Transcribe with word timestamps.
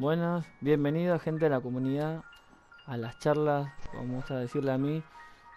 Buenas, 0.00 0.46
bienvenidos 0.62 1.20
gente 1.20 1.44
de 1.44 1.50
la 1.50 1.60
comunidad 1.60 2.24
a 2.86 2.96
las 2.96 3.18
charlas, 3.18 3.70
me 3.92 4.14
gusta 4.14 4.38
decirle 4.38 4.72
a 4.72 4.78
mí, 4.78 5.02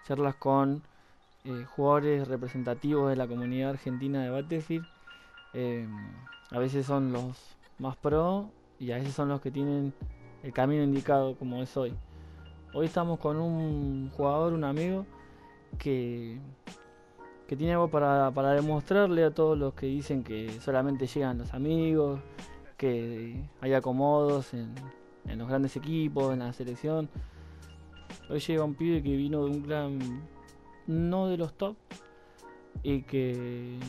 charlas 0.06 0.36
con 0.36 0.84
eh, 1.46 1.66
jugadores 1.78 2.28
representativos 2.28 3.10
de 3.10 3.16
la 3.16 3.26
comunidad 3.26 3.70
argentina 3.70 4.22
de 4.22 4.30
Battlefield. 4.32 4.86
Eh, 5.54 5.88
a 6.52 6.60
veces 6.60 6.86
son 6.86 7.14
los 7.14 7.56
más 7.80 7.96
pro 7.96 8.50
y 8.80 8.92
a 8.92 8.98
veces 8.98 9.14
son 9.14 9.30
los 9.30 9.40
que 9.40 9.50
tienen 9.50 9.94
el 10.44 10.52
camino 10.52 10.84
indicado 10.84 11.36
como 11.36 11.64
es 11.64 11.78
hoy. 11.78 11.94
Hoy 12.74 12.88
estamos 12.88 13.20
con 13.20 13.38
un 13.38 14.10
jugador, 14.10 14.52
un 14.52 14.66
amigo, 14.66 15.06
que, 15.80 16.38
que 17.48 17.56
tiene 17.56 17.72
algo 17.72 17.88
para, 17.88 18.30
para 18.32 18.52
demostrarle 18.52 19.24
a 19.24 19.32
todos 19.32 19.58
los 19.58 19.74
que 19.74 19.86
dicen 19.86 20.22
que 20.22 20.52
solamente 20.60 21.08
llegan 21.08 21.38
los 21.38 21.54
amigos, 21.54 22.20
que 22.84 23.42
hay 23.62 23.74
acomodos 23.74 24.54
en, 24.54 24.76
los 25.38 25.48
grandes 25.48 25.78
equipos, 25.78 26.34
en 26.34 26.40
la 26.40 26.52
selección. 26.52 27.08
Hoy 28.30 28.42
llega 28.42 28.66
un 28.66 28.76
pibe 28.76 29.02
que 29.02 29.16
vino 29.16 29.46
de 29.46 29.52
un 29.52 29.64
gran, 29.64 30.22
no 30.86 31.30
de 31.30 31.38
los 31.38 31.54
top, 31.54 31.78
y 32.84 33.04
que 33.04 33.80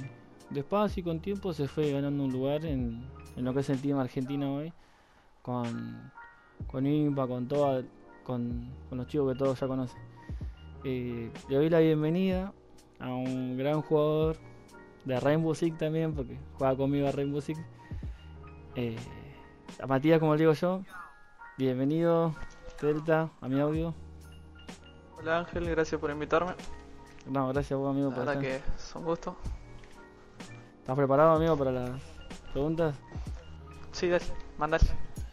despacio 0.51 1.01
y 1.01 1.05
con 1.05 1.19
tiempo 1.19 1.52
se 1.52 1.66
fue 1.66 1.91
ganando 1.91 2.23
un 2.23 2.30
lugar 2.30 2.65
en, 2.65 3.05
en 3.35 3.45
lo 3.45 3.52
que 3.52 3.61
es 3.61 3.71
el 3.71 3.80
team 3.80 3.99
argentino 3.99 4.59
hoy, 4.59 4.73
con, 5.43 6.13
con 6.69 6.87
Impa, 6.87 7.27
con 7.27 7.49
toda, 7.49 7.83
con, 8.23 8.71
con 8.88 8.99
los 8.99 9.09
chicos 9.09 9.33
que 9.33 9.38
todos 9.41 9.59
ya 9.59 9.66
conocen. 9.66 10.01
Eh, 10.85 11.33
le 11.49 11.57
doy 11.57 11.69
la 11.69 11.80
bienvenida 11.80 12.52
a 13.01 13.13
un 13.13 13.57
gran 13.57 13.83
jugador 13.83 14.37
de 15.05 15.19
Rainbow 15.19 15.52
Six 15.52 15.79
también, 15.79 16.15
porque 16.15 16.38
juega 16.59 16.77
conmigo 16.77 17.09
a 17.09 17.11
Rainbow 17.11 17.41
Six. 17.41 17.59
Eh, 18.77 18.96
a 19.80 19.87
Matías, 19.87 20.19
como 20.20 20.34
le 20.34 20.41
digo 20.41 20.52
yo, 20.52 20.82
bienvenido, 21.56 22.34
Delta, 22.80 23.30
a 23.40 23.49
mi 23.49 23.60
audio. 23.60 23.95
Hola 25.18 25.38
Ángel, 25.38 25.68
gracias 25.71 26.01
por 26.01 26.10
invitarme. 26.10 26.54
No, 27.26 27.49
gracias 27.49 27.73
a 27.73 27.76
vos, 27.76 27.90
amigo, 27.90 28.10
La 28.10 28.15
por 28.16 28.24
verdad 28.26 28.40
que 28.40 28.57
es 28.57 28.93
un 28.95 29.04
gusto. 29.04 29.37
¿Estás 30.80 30.96
preparado, 30.96 31.32
amigo, 31.37 31.57
para 31.57 31.73
las 31.73 32.01
preguntas? 32.52 32.95
Sí, 33.93 34.09
dale, 34.09 34.24
mandale. 34.59 34.84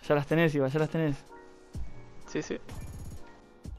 Ya 0.07 0.16
las 0.16 0.27
tenés, 0.27 0.53
Iba, 0.55 0.67
ya 0.67 0.79
las 0.79 0.89
tenés. 0.89 1.17
Sí, 2.27 2.41
sí, 2.41 2.57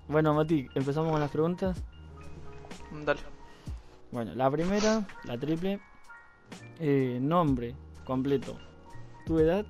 Bueno, 0.08 0.34
Mati, 0.34 0.68
empezamos 0.74 1.10
con 1.10 1.20
las 1.20 1.30
preguntas. 1.30 1.80
dale. 3.04 3.20
Bueno, 4.10 4.34
la 4.34 4.50
primera, 4.50 5.06
la 5.24 5.38
triple. 5.38 5.80
eh, 6.78 7.18
nombre 7.22 7.74
completo, 8.04 8.58
tu 9.24 9.38
edad 9.38 9.64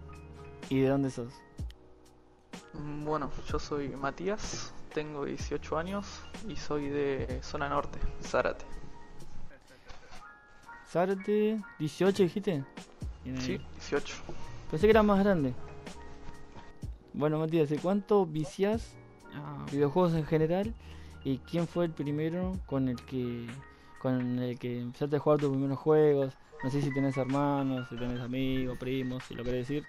y 0.69 0.81
de 0.81 0.89
dónde 0.89 1.11
sos. 1.11 1.33
Mm, 2.75 3.05
Bueno, 3.05 3.31
yo 3.47 3.59
soy 3.59 3.89
Matías, 3.89 4.75
tengo 4.95 5.25
18 5.25 5.79
años 5.79 6.07
y 6.49 6.57
soy 6.57 6.89
de 6.89 7.41
zona 7.43 7.69
norte, 7.69 7.99
Zárate. 8.23 8.65
Zárate, 10.89 11.61
18 11.79 12.23
dijiste. 12.23 12.65
Sí, 13.39 13.59
18. 13.75 14.15
Pensé 14.71 14.87
que 14.87 14.91
era 14.91 15.03
más 15.03 15.23
grande. 15.23 15.55
Bueno, 17.15 17.39
Matías, 17.39 17.69
¿de 17.69 17.79
cuánto 17.79 18.27
viciás 18.27 18.95
a 19.35 19.65
videojuegos 19.71 20.15
en 20.15 20.25
general? 20.27 20.75
¿Y 21.25 21.39
quién 21.39 21.67
fue 21.69 21.85
el 21.85 21.93
primero 21.93 22.59
con 22.67 22.89
el 22.89 22.97
que 23.05 23.47
con 24.01 24.41
el 24.41 24.59
que 24.59 24.81
empezaste 24.81 25.17
a 25.17 25.19
jugar 25.21 25.39
tus 25.39 25.51
primeros 25.51 25.79
juegos? 25.79 26.35
No 26.63 26.71
sé 26.71 26.81
si 26.81 26.93
tenés 26.93 27.17
hermanos, 27.17 27.89
si 27.89 27.97
tenés 27.97 28.21
amigos, 28.21 28.79
primos, 28.79 29.25
si 29.25 29.35
lo 29.35 29.43
querés 29.43 29.67
decir. 29.69 29.85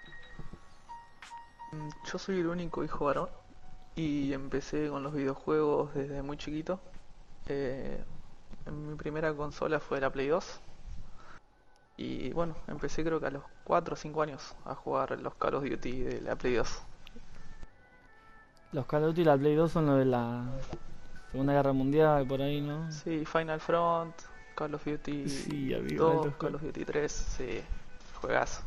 Yo 2.10 2.18
soy 2.18 2.40
el 2.40 2.48
único 2.48 2.82
hijo 2.82 3.04
varón 3.04 3.28
y 3.94 4.32
empecé 4.32 4.88
con 4.88 5.02
los 5.04 5.14
videojuegos 5.14 5.94
desde 5.94 6.22
muy 6.22 6.36
chiquito. 6.36 6.80
Eh, 7.46 8.02
mi 8.72 8.96
primera 8.96 9.32
consola 9.34 9.78
fue 9.78 10.00
la 10.00 10.10
Play 10.10 10.28
2. 10.28 10.60
Y 11.96 12.32
bueno, 12.32 12.56
empecé 12.66 13.04
creo 13.04 13.20
que 13.20 13.26
a 13.26 13.30
los 13.30 13.44
4 13.64 13.94
o 13.94 13.96
5 13.96 14.22
años 14.22 14.56
a 14.64 14.74
jugar 14.74 15.20
los 15.20 15.34
Call 15.34 15.54
of 15.54 15.64
Duty 15.64 16.00
de 16.00 16.20
la 16.22 16.34
Play 16.34 16.54
2. 16.54 16.82
Los 18.72 18.86
Call 18.86 19.04
of 19.04 19.08
Duty 19.10 19.20
y 19.20 19.24
la 19.24 19.36
Play 19.36 19.54
2 19.54 19.70
son 19.70 19.86
los 19.86 19.98
de 19.98 20.06
la 20.06 20.44
Segunda 21.30 21.52
Guerra 21.52 21.72
Mundial, 21.72 22.26
por 22.26 22.42
ahí, 22.42 22.60
¿no? 22.60 22.90
Sí, 22.90 23.24
Final 23.24 23.60
Front, 23.60 24.14
Call 24.54 24.74
of 24.74 24.84
Duty 24.84 25.28
Sí, 25.28 25.74
amigo, 25.74 26.04
2, 26.06 26.14
altos 26.16 26.34
Call 26.38 26.54
of 26.54 26.62
Duty 26.62 26.84
3, 26.84 27.12
sí, 27.12 27.60
juegazo. 28.20 28.62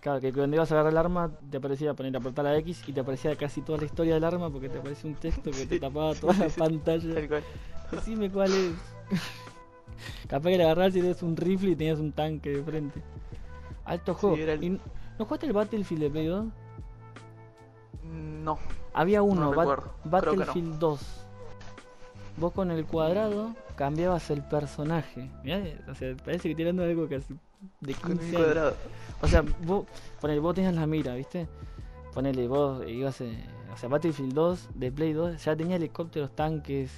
Claro, 0.00 0.20
que 0.20 0.32
cuando 0.32 0.56
ibas 0.56 0.70
a 0.70 0.74
agarrar 0.74 0.92
el 0.92 0.98
arma 0.98 1.30
te 1.50 1.58
aparecía 1.58 1.94
poner 1.94 2.16
apretar 2.16 2.44
la 2.44 2.56
X 2.58 2.82
y 2.88 2.92
te 2.92 3.00
aparecía 3.00 3.36
casi 3.36 3.62
toda 3.62 3.78
la 3.78 3.84
historia 3.84 4.14
del 4.14 4.24
arma 4.24 4.50
porque 4.50 4.68
te 4.68 4.78
aparecía 4.78 5.08
un 5.08 5.16
texto 5.16 5.50
que 5.52 5.64
te 5.66 5.78
tapaba 5.78 6.12
toda 6.20 6.34
la 6.34 6.48
pantalla. 6.48 7.14
Tal 7.14 7.28
cual. 7.28 7.44
Decime 7.92 8.30
cuál 8.30 8.52
es. 8.52 8.72
Capaz 10.28 10.48
que 10.50 10.56
le 10.58 10.64
agarrás 10.64 10.90
y 10.96 11.00
tenías 11.00 11.22
un 11.22 11.36
rifle 11.36 11.70
y 11.70 11.76
tenías 11.76 12.00
un 12.00 12.10
tanque 12.12 12.50
de 12.50 12.62
frente. 12.64 13.00
Alto 13.84 14.14
juego. 14.14 14.36
era 14.36 14.54
el- 14.54 14.64
¿Y 14.64 14.70
¿No 15.18 15.24
jugaste 15.26 15.46
el 15.46 15.52
Battlefield 15.52 16.02
de 16.02 16.10
Play 16.10 16.26
2? 16.26 16.46
No, 18.42 18.58
Había 18.94 19.22
uno, 19.22 19.50
Bat- 19.52 19.58
recuerdo. 19.68 19.82
Creo 19.82 19.92
que 20.02 20.08
no. 20.08 20.10
Battlefield 20.10 20.78
2. 20.78 21.00
Vos 22.38 22.52
con 22.52 22.70
el 22.70 22.84
cuadrado 22.86 23.54
cambiabas 23.74 24.30
el 24.30 24.42
personaje. 24.44 25.30
Mirá, 25.42 25.62
o 25.88 25.94
sea, 25.94 26.16
parece 26.24 26.48
que 26.48 26.54
tirando 26.54 26.82
algo 26.82 27.08
casi 27.08 27.34
de 27.80 27.94
15 27.94 28.02
con 28.02 28.12
un 28.18 28.20
años. 28.20 28.36
cuadrado. 28.36 28.76
O 29.20 29.28
sea, 29.28 29.42
vos, 29.64 29.86
ponele, 30.20 30.40
vos 30.40 30.54
tenías 30.54 30.74
la 30.74 30.86
mira, 30.86 31.14
¿viste? 31.14 31.48
Ponele, 32.12 32.48
vos 32.48 32.86
ibas, 32.88 33.20
eh, 33.20 33.44
o 33.72 33.76
sea, 33.76 33.88
Battlefield 33.88 34.32
2 34.34 34.68
de 34.74 34.92
Play 34.92 35.12
2 35.12 35.42
ya 35.44 35.56
tenía 35.56 35.76
helicópteros, 35.76 36.34
tanques, 36.34 36.92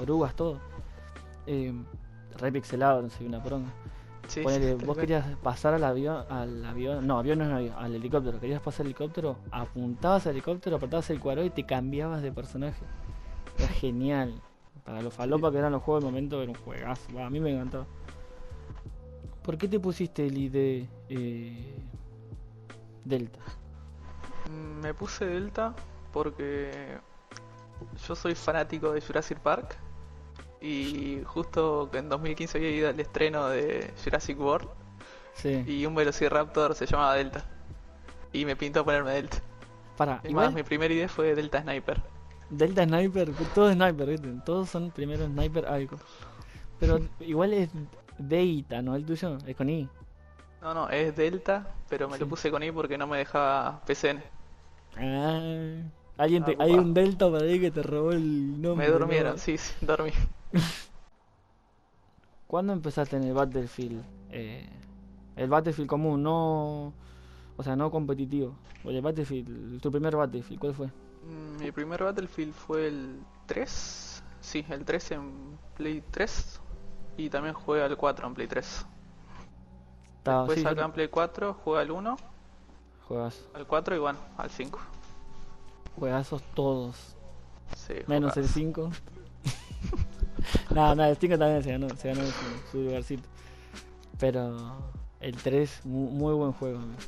orugas, 0.00 0.34
todo. 0.34 0.60
Eh, 1.46 1.72
re 2.38 2.52
pixelado, 2.52 3.02
no 3.02 3.10
sé, 3.10 3.24
una 3.24 3.42
poronga. 3.42 3.70
Sí, 4.26 4.42
Ponele, 4.42 4.78
sí, 4.78 4.84
vos 4.84 4.96
querías 4.98 5.24
pasar 5.42 5.72
al 5.74 5.84
avión, 5.84 6.24
al 6.28 6.64
avión, 6.64 7.06
no, 7.06 7.18
avión 7.18 7.38
no 7.38 7.46
es 7.46 7.50
avión, 7.52 7.74
al 7.78 7.94
helicóptero, 7.94 8.38
querías 8.38 8.60
pasar 8.60 8.82
al 8.82 8.88
helicóptero, 8.88 9.36
apuntabas 9.50 10.26
al 10.26 10.32
helicóptero, 10.32 10.76
apretabas 10.76 11.08
el 11.10 11.18
cuadrado 11.20 11.46
y 11.46 11.50
te 11.50 11.64
cambiabas 11.64 12.20
de 12.22 12.30
personaje. 12.30 12.84
Era 13.58 13.68
genial. 13.68 14.42
Para 14.88 15.02
los 15.02 15.12
falopa 15.12 15.52
que 15.52 15.58
eran 15.58 15.72
los 15.72 15.82
juegos 15.82 16.02
del 16.02 16.10
momento 16.10 16.40
era 16.42 16.50
un 16.50 16.56
juegazo, 16.56 17.12
va, 17.14 17.26
a 17.26 17.30
mí 17.30 17.40
me 17.40 17.52
encantaba. 17.52 17.84
¿Por 19.42 19.58
qué 19.58 19.68
te 19.68 19.78
pusiste 19.78 20.26
el 20.26 20.38
ID 20.38 20.86
eh, 21.10 21.74
Delta? 23.04 23.38
Mm, 24.50 24.80
Me 24.80 24.94
puse 24.94 25.26
Delta 25.26 25.74
porque 26.10 26.96
yo 28.06 28.16
soy 28.16 28.34
fanático 28.34 28.90
de 28.92 29.02
Jurassic 29.02 29.38
Park 29.40 29.76
y 30.62 31.20
justo 31.26 31.90
en 31.92 32.08
2015 32.08 32.56
había 32.56 32.70
ido 32.70 32.88
al 32.88 32.98
estreno 32.98 33.46
de 33.48 33.92
Jurassic 34.02 34.40
World 34.40 34.70
Sí. 35.34 35.64
y 35.66 35.84
un 35.84 35.94
Velociraptor 35.94 36.74
se 36.74 36.86
llamaba 36.86 37.14
Delta 37.14 37.44
y 38.32 38.46
me 38.46 38.56
pintó 38.56 38.86
ponerme 38.86 39.10
Delta. 39.12 39.36
Para, 39.98 40.22
igual 40.24 40.46
más, 40.46 40.54
mi 40.54 40.62
primera 40.62 40.94
idea 40.94 41.10
fue 41.10 41.34
Delta 41.34 41.60
Sniper. 41.60 42.00
Delta 42.50 42.84
Sniper, 42.84 43.30
todo 43.54 43.72
Sniper, 43.72 44.08
¿viste? 44.08 44.28
Todos 44.44 44.68
son 44.70 44.90
primero 44.90 45.26
Sniper 45.26 45.66
algo. 45.66 45.96
Pero 46.80 46.98
igual 47.20 47.52
es 47.52 47.70
Deita, 48.18 48.82
¿no? 48.82 48.94
El 48.96 49.04
tuyo, 49.04 49.38
es 49.46 49.56
con 49.56 49.68
I. 49.68 49.88
No, 50.62 50.74
no, 50.74 50.88
es 50.88 51.14
Delta, 51.14 51.74
pero 51.88 52.08
me 52.08 52.14
Sí. 52.16 52.20
lo 52.20 52.28
puse 52.28 52.50
con 52.50 52.62
I 52.62 52.72
porque 52.72 52.96
no 52.98 53.06
me 53.06 53.18
dejaba 53.18 53.80
PCN. 53.86 54.22
Ah, 54.96 55.82
alguien 56.16 56.44
te, 56.44 56.52
Ah, 56.58 56.64
hay 56.64 56.72
un 56.72 56.94
Delta 56.94 57.30
para 57.30 57.44
ahí 57.44 57.60
que 57.60 57.70
te 57.70 57.82
robó 57.82 58.12
el 58.12 58.60
nombre. 58.60 58.86
Me 58.86 58.92
durmieron, 58.92 59.32
¿no? 59.32 59.38
sí, 59.38 59.56
sí, 59.58 59.74
dormí. 59.86 60.10
¿Cuándo 62.46 62.72
empezaste 62.72 63.16
en 63.16 63.24
el 63.24 63.34
Battlefield? 63.34 64.02
Eh, 64.30 64.66
el 65.36 65.48
Battlefield 65.48 65.88
común, 65.88 66.22
no. 66.22 66.92
O 67.56 67.62
sea, 67.62 67.76
no 67.76 67.90
competitivo. 67.90 68.54
O 68.84 68.90
el 68.90 69.02
Battlefield, 69.02 69.80
tu 69.80 69.90
primer 69.90 70.16
Battlefield, 70.16 70.60
¿cuál 70.60 70.74
fue? 70.74 70.88
Mm, 71.22 71.62
Mi 71.62 71.72
primer 71.72 72.02
Battlefield 72.04 72.54
fue 72.54 72.88
el 72.88 73.20
3. 73.46 74.22
Sí, 74.40 74.64
el 74.68 74.84
3 74.84 75.10
en 75.12 75.58
Play 75.76 76.02
3. 76.10 76.60
Y 77.16 77.28
también 77.30 77.54
jugué 77.54 77.82
al 77.82 77.96
4 77.96 78.26
en 78.28 78.34
Play 78.34 78.46
3. 78.46 78.86
Estaba 80.18 80.40
Después 80.42 80.58
sí, 80.58 80.64
yo 80.64 80.70
acá 80.70 80.84
en 80.84 80.92
Play 80.92 81.08
4 81.08 81.54
jugué 81.64 81.80
al 81.80 81.90
1, 81.90 82.16
Juegas, 83.08 83.40
al 83.54 83.66
4 83.66 83.96
y 83.96 83.98
bueno, 83.98 84.18
al 84.36 84.50
5. 84.50 84.78
juegazos 85.98 86.42
todos. 86.54 87.16
Sí, 87.76 87.94
Menos 88.06 88.36
el 88.36 88.44
juegazo. 88.46 88.54
5. 88.54 88.90
no, 90.74 90.94
no, 90.94 91.04
el 91.04 91.16
5 91.16 91.38
también 91.38 91.62
se 91.62 91.72
ganó, 91.72 91.88
se 91.90 92.08
ganó 92.08 92.20
su, 92.26 92.70
su 92.72 92.78
lugarcito. 92.82 93.28
Pero 94.18 94.76
el 95.20 95.36
3, 95.36 95.80
mu- 95.84 96.10
muy, 96.10 96.34
buen 96.34 96.52
juego. 96.52 96.78
amigo. 96.78 96.98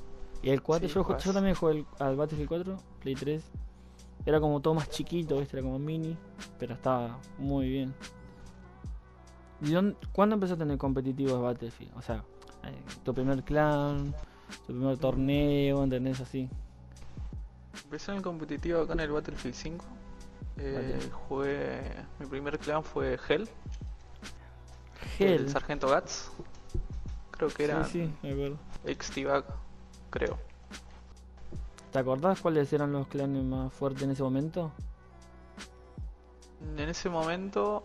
Y 0.43 0.51
el 0.51 0.63
4, 0.63 0.89
Sí, 0.89 0.95
yo, 0.95 1.19
yo 1.19 1.33
también 1.33 1.55
jugué 1.55 1.85
al 1.99 2.17
Battlefield 2.17 2.49
4, 2.49 2.77
Play 3.01 3.15
3. 3.15 3.43
Era 4.27 4.39
como 4.41 4.61
todo 4.61 4.75
más 4.75 4.89
chiquito, 4.91 5.39
¿viste? 5.39 5.57
Era 5.57 5.65
como 5.65 5.79
mini, 5.79 6.17
pero 6.59 6.75
estaba 6.75 7.19
muy 7.39 7.69
bien. 7.69 7.95
¿Y 9.63 9.73
dónde- 9.73 9.97
cuándo 10.13 10.35
empezaste 10.35 10.63
en 10.65 10.71
el 10.71 10.79
competitivo 10.79 11.37
de 11.37 11.43
Battlefield? 11.43 11.93
O 11.97 12.03
sea, 12.03 12.25
eh, 12.65 12.83
tu 13.05 13.15
primer 13.15 13.43
clan, 13.43 14.15
tu 14.67 14.73
primer 14.75 14.99
torneo, 14.99 15.83
¿entendés? 15.85 16.21
Así. 16.21 16.49
Empecé 17.85 18.11
en 18.13 18.19
el 18.19 18.23
competitivo 18.23 18.81
acá 18.83 18.93
en 18.95 19.01
el 19.01 19.11
Battlefield 19.11 19.55
5. 19.55 19.85
Eh, 20.59 20.99
jugué. 21.29 21.81
Mi 22.19 22.27
primer 22.27 22.59
clan 22.59 22.85
fue 22.85 23.19
Hell, 23.29 23.49
Gel. 25.17 25.33
el 25.33 25.49
Sargento 25.51 25.89
Gats. 25.89 26.31
Creo 27.31 27.49
que 27.49 27.65
era 27.65 27.85
Sí, 27.85 28.05
sí, 28.07 28.13
me 28.23 28.33
acuerdo. 28.33 28.59
ex 28.85 29.11
creo. 30.11 30.39
¿Te 31.93 31.99
acordás 31.99 32.41
cuáles 32.41 32.73
eran 32.73 32.93
los 32.93 33.09
clanes 33.09 33.43
más 33.45 33.73
fuertes 33.73 34.03
en 34.05 34.11
ese 34.13 34.23
momento? 34.23 34.71
En 36.77 36.89
ese 36.89 37.09
momento, 37.09 37.83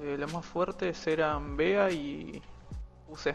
eh, 0.00 0.16
los 0.18 0.32
más 0.32 0.44
fuertes 0.44 1.06
eran 1.06 1.56
Bea 1.56 1.90
y 1.90 2.40
UC. 3.08 3.34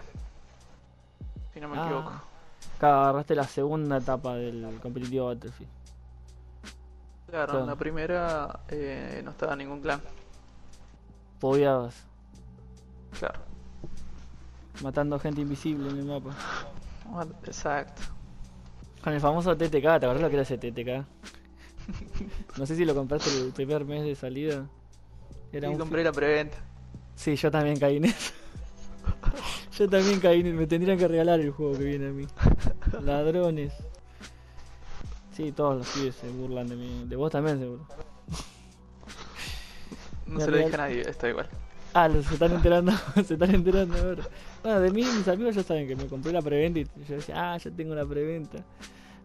Si 1.54 1.60
no 1.60 1.68
me 1.68 1.78
Ah, 1.78 1.86
equivoco. 1.86 2.12
Acá 2.78 3.01
agarraste 3.01 3.36
la 3.36 3.44
segunda 3.46 3.98
etapa 3.98 4.36
del 4.36 4.80
competitivo 4.81 5.28
Battlefield. 5.28 5.69
Claro, 7.28 7.46
claro. 7.46 7.60
en 7.60 7.68
la 7.68 7.75
primera 7.75 8.60
eh, 8.69 9.22
no 9.24 9.31
estaba 9.31 9.56
ningún 9.56 9.81
clan. 9.81 10.01
Podeabas, 11.40 11.96
Claro. 13.18 13.40
matando 14.81 15.19
gente 15.19 15.42
invisible 15.42 15.90
en 15.90 15.98
el 16.00 16.06
mapa. 16.06 16.31
Exacto. 17.46 18.01
Con 19.04 19.13
el 19.13 19.22
famoso 19.22 19.56
TTK, 19.56 19.69
¿te 19.72 19.88
acordás 19.88 20.22
lo 20.22 20.30
que 20.30 20.36
era 20.36 20.44
ese 20.44 20.57
TTK? 20.57 21.06
No 22.57 22.66
sé 22.66 22.75
si 22.75 22.86
lo 22.86 22.94
compraste 22.94 23.30
el 23.40 23.51
primer 23.51 23.86
mes 23.86 24.04
de 24.04 24.16
salida. 24.16 24.68
Era 25.51 25.69
y 25.69 25.72
un 25.72 25.80
compré 25.80 26.04
la 26.04 26.12
preventa. 26.12 26.57
Sí, 27.16 27.36
yo 27.36 27.50
también 27.50 27.80
caí 27.80 27.98
en 27.98 28.06
eso. 28.06 28.34
yo 29.78 29.90
también 29.90 30.19
caí 30.19 30.42
en 30.42 30.48
eso. 30.48 30.56
Me 30.57 30.68
tendrían 30.68 30.98
que 30.98 31.07
regalar 31.07 31.40
el 31.40 31.51
juego 31.51 31.78
que 31.78 31.84
viene 31.84 32.07
a 32.07 32.12
mí. 32.12 32.28
Ladrones. 33.01 33.74
Sí, 35.31 35.51
todos 35.54 35.78
los 35.78 35.88
pibes 35.90 36.16
se 36.16 36.30
burlan 36.30 36.68
de 36.68 36.75
mí. 36.75 37.06
De 37.07 37.16
vos 37.16 37.31
también, 37.31 37.60
seguro. 37.60 37.88
No 40.28 40.40
se 40.40 40.51
lo 40.51 40.57
dije 40.57 40.75
a 40.75 40.78
nadie, 40.78 41.01
está 41.01 41.30
igual. 41.30 41.50
Ah, 41.94 42.09
se 42.09 42.19
están 42.19 42.51
enterando. 42.53 42.91
se 43.25 43.33
están 43.33 43.53
enterando 43.56 43.97
ahora. 43.97 44.24
Bueno, 44.63 44.80
de 44.80 44.91
mí, 44.91 45.03
mis 45.03 45.27
amigos 45.27 45.56
ya 45.56 45.63
saben 45.63 45.88
que 45.88 45.95
me 45.95 46.06
compré 46.07 46.31
la 46.31 46.41
preventa 46.41 46.80
y 46.80 46.86
yo 47.07 47.15
decía, 47.15 47.53
ah, 47.53 47.57
ya 47.57 47.71
tengo 47.71 47.95
la 47.95 48.06
preventa. 48.06 48.63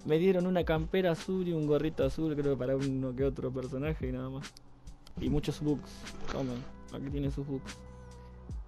Me 0.06 0.18
dieron 0.18 0.46
una 0.46 0.64
campera 0.64 1.12
azul 1.12 1.46
y 1.48 1.52
un 1.52 1.66
gorrito 1.66 2.04
azul, 2.04 2.34
creo 2.34 2.52
que 2.54 2.58
para 2.58 2.76
uno 2.76 3.14
que 3.14 3.24
otro 3.24 3.50
personaje 3.52 4.08
y 4.08 4.12
nada 4.12 4.28
más. 4.30 4.52
Y 5.20 5.28
muchos 5.30 5.60
bugs. 5.60 5.90
Tomen, 6.32 6.62
aquí 6.92 7.10
tiene 7.10 7.30
sus 7.30 7.46
bugs. 7.46 7.76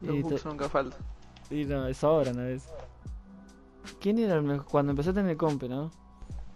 Los 0.00 0.16
Y 0.16 0.22
to- 0.22 0.48
nunca 0.48 0.68
faltan. 0.68 1.00
Y 1.50 1.64
no, 1.64 1.92
sobran 1.94 2.38
a 2.38 2.44
veces. 2.44 2.70
¿Quién 4.00 4.18
era 4.18 4.34
el 4.36 4.42
mejor? 4.42 4.66
Cuando 4.66 4.92
empezaste 4.92 5.20
en 5.20 5.28
el 5.28 5.36
compe, 5.36 5.68
¿no? 5.68 5.90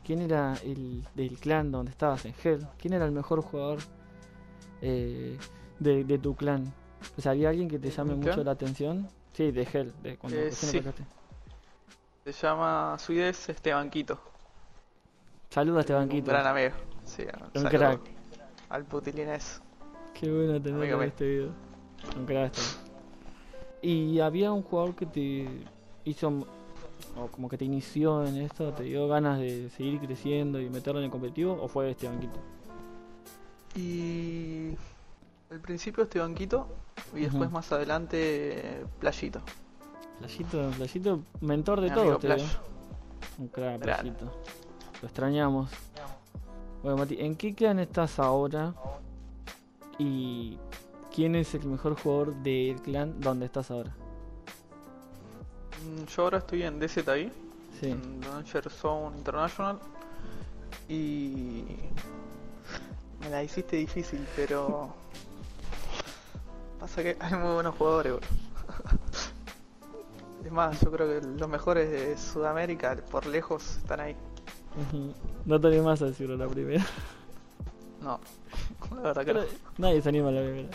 ¿Quién 0.05 0.21
era 0.21 0.55
el 0.65 1.07
del 1.15 1.39
clan 1.39 1.71
donde 1.71 1.91
estabas 1.91 2.25
en 2.25 2.35
Hell? 2.43 2.67
¿Quién 2.79 2.95
era 2.95 3.05
el 3.07 3.13
mejor 3.13 3.43
jugador 3.43 3.79
eh, 4.83 5.37
de, 5.79 6.05
de 6.05 6.19
tu 6.19 6.35
clan? 6.35 6.73
O 7.17 7.21
sea, 7.21 7.33
¿había 7.33 7.49
alguien 7.49 7.69
que 7.69 7.79
te 7.79 7.89
¿De 7.89 7.95
llame 7.95 8.15
mucho 8.15 8.43
la 8.45 8.53
atención? 8.53 9.09
Sí, 9.33 9.51
de 9.51 9.63
Hell, 9.63 9.93
de 10.03 10.17
cuando 10.17 10.39
Eh, 10.39 10.51
sí. 10.51 10.83
Se 12.25 12.33
llama 12.33 12.97
Suides 12.99 13.49
Estebanquito. 13.49 14.21
Saluda 15.49 15.79
a 15.79 15.81
este 15.81 15.95
Un 15.95 16.25
gran 16.25 16.47
amigo. 16.47 16.75
Sí, 17.05 17.25
Un 17.55 17.65
crack. 17.65 18.01
Al 18.69 18.85
putilines. 18.85 19.61
Qué 20.15 20.31
bueno 20.31 20.61
tenerlo 20.61 21.03
en 21.03 21.09
este 21.09 21.27
video. 21.27 21.51
Un 22.17 22.27
crack 22.27 22.53
este. 22.57 22.91
Y 23.83 24.21
había 24.21 24.53
un 24.53 24.63
jugador 24.63 24.95
que 24.95 25.07
te 25.07 25.49
hizo, 26.05 26.47
o 27.17 27.27
como 27.29 27.49
que 27.49 27.57
te 27.57 27.65
inició 27.65 28.25
en 28.27 28.37
esto, 28.37 28.73
te 28.75 28.85
dio 28.85 29.09
ganas 29.09 29.39
de 29.39 29.71
seguir 29.71 29.99
creciendo 30.01 30.61
y 30.61 30.69
meterlo 30.69 31.01
en 31.01 31.07
el 31.07 31.11
competitivo, 31.11 31.59
o 31.61 31.67
fue 31.67 31.91
este 31.91 32.07
banquito. 32.07 32.39
Y 33.75 34.77
al 35.51 35.61
principio 35.61 36.05
Estebanquito 36.05 36.69
y 37.15 37.21
después 37.21 37.51
más 37.51 37.71
adelante 37.73 38.85
Playito. 39.01 39.41
Playito, 40.19 40.71
Playito, 40.77 41.21
mentor 41.41 41.81
de 41.81 41.89
Mi 41.89 41.95
todos, 41.95 42.21
te. 42.21 42.29
Un 43.39 43.49
crack. 43.49 43.81
Playito. 43.81 44.27
Lo 45.03 45.09
extrañamos. 45.09 45.71
Bueno, 46.83 46.99
Mati, 46.99 47.17
¿en 47.21 47.37
qué 47.37 47.55
clan 47.55 47.79
estás 47.79 48.19
ahora? 48.19 48.75
¿Y 49.99 50.59
quién 51.15 51.35
es 51.35 51.55
el 51.55 51.65
mejor 51.67 51.99
jugador 52.01 52.35
del 52.37 52.81
clan 52.81 53.21
donde 53.21 53.47
estás 53.47 53.71
ahora? 53.71 53.95
Mm, 55.85 56.05
Yo 56.05 56.23
ahora 56.23 56.39
estoy 56.39 56.63
en 56.63 56.79
DZI, 56.79 57.31
Sí. 57.81 57.91
en 57.91 58.21
Danger 58.21 58.71
Zone 58.71 59.17
International. 59.17 59.79
Y 60.89 61.65
me 63.21 63.31
la 63.31 63.43
hiciste 63.43 63.77
difícil, 63.77 64.27
pero 64.37 64.95
pasa 66.81 67.03
que 67.03 67.17
hay 67.21 67.35
muy 67.35 67.53
buenos 67.55 67.75
jugadores. 67.77 68.13
boludo. 68.15 68.27
Es 70.45 70.51
más, 70.51 70.81
yo 70.81 70.91
creo 70.91 71.07
que 71.21 71.27
los 71.27 71.49
mejores 71.51 71.91
de 71.91 72.17
Sudamérica 72.17 72.97
por 73.11 73.27
lejos 73.27 73.77
están 73.77 74.01
ahí. 74.01 74.17
No 75.45 75.61
te 75.61 75.67
animás 75.69 76.01
a 76.03 76.07
decirlo 76.07 76.37
la 76.37 76.49
primera. 76.49 76.85
No, 78.01 78.19
la 78.97 79.03
verdad 79.03 79.27
que 79.27 79.35
Pero 79.35 79.41
no. 79.43 79.47
nadie 79.77 80.01
se 80.01 80.09
anima 80.09 80.29
a 80.29 80.33
la 80.33 80.41
primera. 80.41 80.69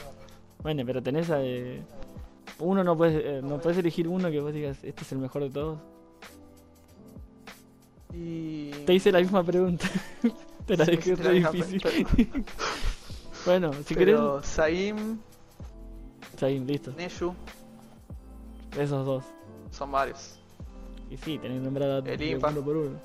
Bueno, 0.62 0.84
pero 0.86 1.02
tenés 1.02 1.32
a... 1.32 1.42
eh, 1.42 1.84
Uno 2.60 2.84
no 2.84 2.96
puedes, 2.96 3.20
eh, 3.26 3.42
no 3.44 3.60
puedes 3.60 3.80
elegir 3.80 4.08
uno 4.08 4.30
que 4.30 4.40
vos 4.40 4.54
digas, 4.54 4.78
este 4.84 5.02
es 5.02 5.12
el 5.12 5.18
mejor 5.18 5.42
de 5.42 5.50
todos. 5.50 5.80
Y 8.14 8.70
Te 8.86 8.94
hice 8.94 9.12
la 9.12 9.20
misma 9.20 9.44
pregunta. 9.44 9.88
Te 10.68 10.78
la 10.78 10.86
dejé 10.86 11.16
sí, 11.16 11.16
re 11.16 11.32
difícil. 11.34 11.82
bueno, 13.46 13.72
si 13.74 13.96
querés... 13.96 14.16
pero 14.16 14.44
Saim, 14.44 15.20
Ahí, 16.42 16.60
listo. 16.60 16.92
Esos 18.78 19.06
dos. 19.06 19.24
son 19.72 19.92
varios. 19.92 20.40
Y 21.10 21.18
sí, 21.18 21.38
tenés 21.38 21.60
que 21.60 21.64
nombrar 21.64 21.90
a 21.90 21.98
El 22.00 22.22
Impa. 22.22 22.50
uno 22.50 22.62
por 22.62 22.76
uno. 22.78 23.00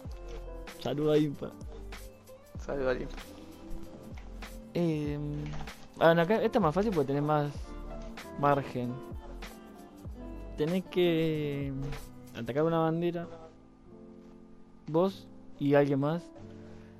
Saluda 0.82 1.15
a 1.15 1.19
Impa. 1.19 1.50
Saludos 2.59 2.88
al 2.88 3.03
Impa. 3.03 3.17
Eh, 4.75 5.19
bueno, 5.97 6.23
acá 6.23 6.43
esta 6.43 6.59
es 6.59 6.62
más 6.62 6.75
fácil 6.75 6.93
porque 6.93 7.09
tenés 7.09 7.23
más 7.23 7.53
margen. 8.38 8.93
Tenés 10.56 10.85
que 10.87 11.73
atacar 12.37 12.65
una 12.65 12.79
bandera, 12.79 13.27
vos 14.87 15.27
y 15.59 15.75
alguien 15.75 16.00
más. 16.00 16.23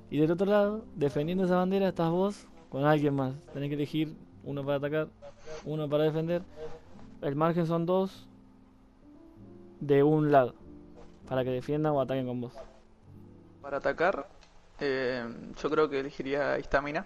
Y 0.09 0.17
del 0.17 0.31
otro 0.31 0.45
lado, 0.45 0.85
defendiendo 0.95 1.45
esa 1.45 1.55
bandera, 1.55 1.89
estás 1.89 2.09
vos 2.11 2.45
con 2.69 2.85
alguien 2.85 3.15
más. 3.15 3.33
Tenés 3.53 3.69
que 3.69 3.75
elegir 3.75 4.15
uno 4.43 4.63
para 4.63 4.77
atacar, 4.77 5.07
uno 5.65 5.89
para 5.89 6.03
defender. 6.05 6.43
El 7.21 7.35
margen 7.35 7.67
son 7.67 7.85
dos 7.85 8.27
de 9.79 10.03
un 10.03 10.31
lado, 10.31 10.55
para 11.27 11.43
que 11.43 11.49
defiendan 11.51 11.93
o 11.93 12.01
ataquen 12.01 12.25
con 12.27 12.41
vos. 12.41 12.53
Para 13.61 13.77
atacar, 13.77 14.27
eh, 14.79 15.23
yo 15.61 15.69
creo 15.69 15.89
que 15.89 15.99
elegiría 15.99 16.57
Istamina, 16.59 17.05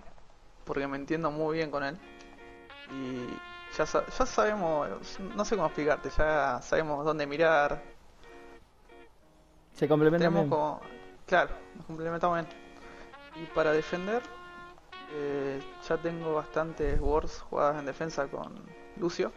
porque 0.64 0.88
me 0.88 0.98
entiendo 0.98 1.32
muy 1.32 1.58
bien 1.58 1.70
con 1.72 1.84
él. 1.84 1.98
Y 2.92 3.28
ya, 3.78 3.86
sa- 3.86 4.06
ya 4.06 4.26
sabemos, 4.26 4.88
no 5.36 5.44
sé 5.46 5.56
cómo 5.56 5.68
explicarte, 5.68 6.10
ya 6.18 6.60
sabemos 6.62 7.04
dónde 7.04 7.28
mirar. 7.28 7.82
Se 9.74 9.88
complementan 9.88 10.30
Tenemos 10.30 10.44
bien. 10.44 10.50
como, 10.50 10.82
claro, 11.26 11.52
nos 11.76 11.86
complementamos 11.86 12.40
bien. 12.40 12.48
Y 13.44 13.46
para 13.54 13.72
defender, 13.74 14.22
eh, 15.18 15.60
ya 15.88 15.98
tengo 15.98 16.34
bastantes 16.34 17.00
wars 17.00 17.40
jugadas 17.50 17.80
en 17.80 17.86
defensa 17.86 18.28
con 18.28 18.54
Lucio, 18.98 19.32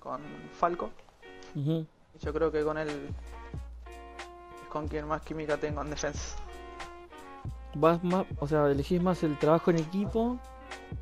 con 0.00 0.20
Falco. 0.58 0.90
Y 1.54 1.86
yo 2.20 2.32
creo 2.32 2.50
que 2.50 2.62
con 2.64 2.78
él 2.78 2.88
es 2.88 4.68
con 4.70 4.88
quien 4.88 5.06
más 5.06 5.20
química 5.22 5.56
tengo 5.58 5.82
en 5.82 5.90
defensa. 5.90 6.36
Vas 7.74 8.02
más, 8.02 8.24
o 8.38 8.46
sea, 8.48 8.66
elegís 8.70 9.02
más 9.02 9.22
el 9.22 9.38
trabajo 9.38 9.70
en 9.70 9.78
equipo 9.78 10.38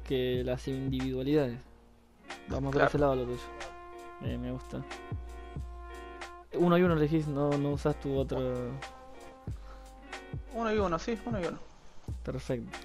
que 0.06 0.42
las 0.44 0.66
individualidades. 0.68 1.58
Vamos 2.48 2.70
por 2.72 2.72
Claro. 2.80 2.88
ese 2.88 2.98
lado 2.98 3.14
lo 3.16 3.24
tuyo. 3.24 3.40
Eh, 4.22 4.36
me 4.38 4.50
gusta. 4.52 4.82
Uno 6.54 6.76
y 6.78 6.82
uno 6.82 6.94
elegís, 6.94 7.26
no, 7.28 7.50
no 7.50 7.70
usas 7.70 7.98
tu 8.00 8.16
otro. 8.16 8.38
Uno 10.54 10.72
y 10.74 10.78
uno, 10.78 10.98
sí, 10.98 11.18
uno 11.26 11.40
y 11.40 11.46
uno. 11.46 11.58
Perfecto. 12.24 12.76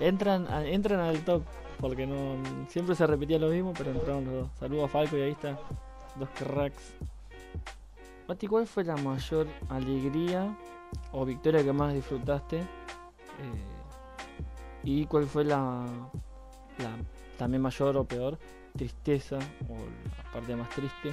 Entran, 0.00 0.46
entran 0.66 1.00
al 1.00 1.18
top, 1.24 1.42
porque 1.78 2.06
no 2.06 2.36
siempre 2.68 2.94
se 2.94 3.06
repetía 3.06 3.38
lo 3.38 3.48
mismo, 3.48 3.72
pero 3.76 3.90
entraron 3.90 4.24
los 4.24 4.34
dos. 4.34 4.48
Saludos 4.58 4.84
a 4.84 4.88
Falco 4.88 5.16
y 5.16 5.20
ahí 5.22 5.30
está. 5.32 5.58
Dos 6.16 6.28
cracks. 6.38 6.94
Mati, 8.26 8.46
¿cuál 8.46 8.66
fue 8.66 8.84
la 8.84 8.96
mayor 8.96 9.46
alegría 9.68 10.56
o 11.12 11.24
victoria 11.24 11.62
que 11.62 11.72
más 11.72 11.92
disfrutaste? 11.92 12.58
Eh, 12.58 12.64
¿Y 14.84 15.04
cuál 15.06 15.26
fue 15.26 15.44
la, 15.44 15.84
también 17.36 17.60
mayor 17.62 17.96
o 17.96 18.04
peor 18.04 18.38
tristeza 18.76 19.36
o 19.68 19.74
la 19.74 20.32
parte 20.32 20.56
más 20.56 20.68
triste 20.70 21.12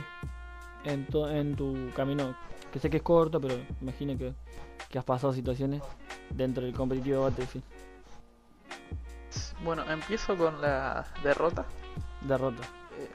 en, 0.86 1.06
to- 1.08 1.30
en 1.30 1.56
tu 1.56 1.90
camino 1.96 2.36
Que 2.72 2.80
sé 2.80 2.90
que 2.90 2.98
es 2.98 3.04
corto, 3.04 3.42
pero 3.42 3.56
imagino 3.82 4.18
que, 4.18 4.34
has 4.98 5.04
pasado 5.04 5.34
situaciones 5.34 5.82
dentro 6.30 6.64
del 6.64 6.74
competitivo 6.74 7.18
de 7.18 7.24
Battlefield. 7.30 7.66
Bueno, 9.68 9.84
empiezo 9.92 10.38
con 10.38 10.62
la 10.62 11.06
derrota. 11.22 11.66
Derrota. 12.22 12.64
Eh, 12.98 13.10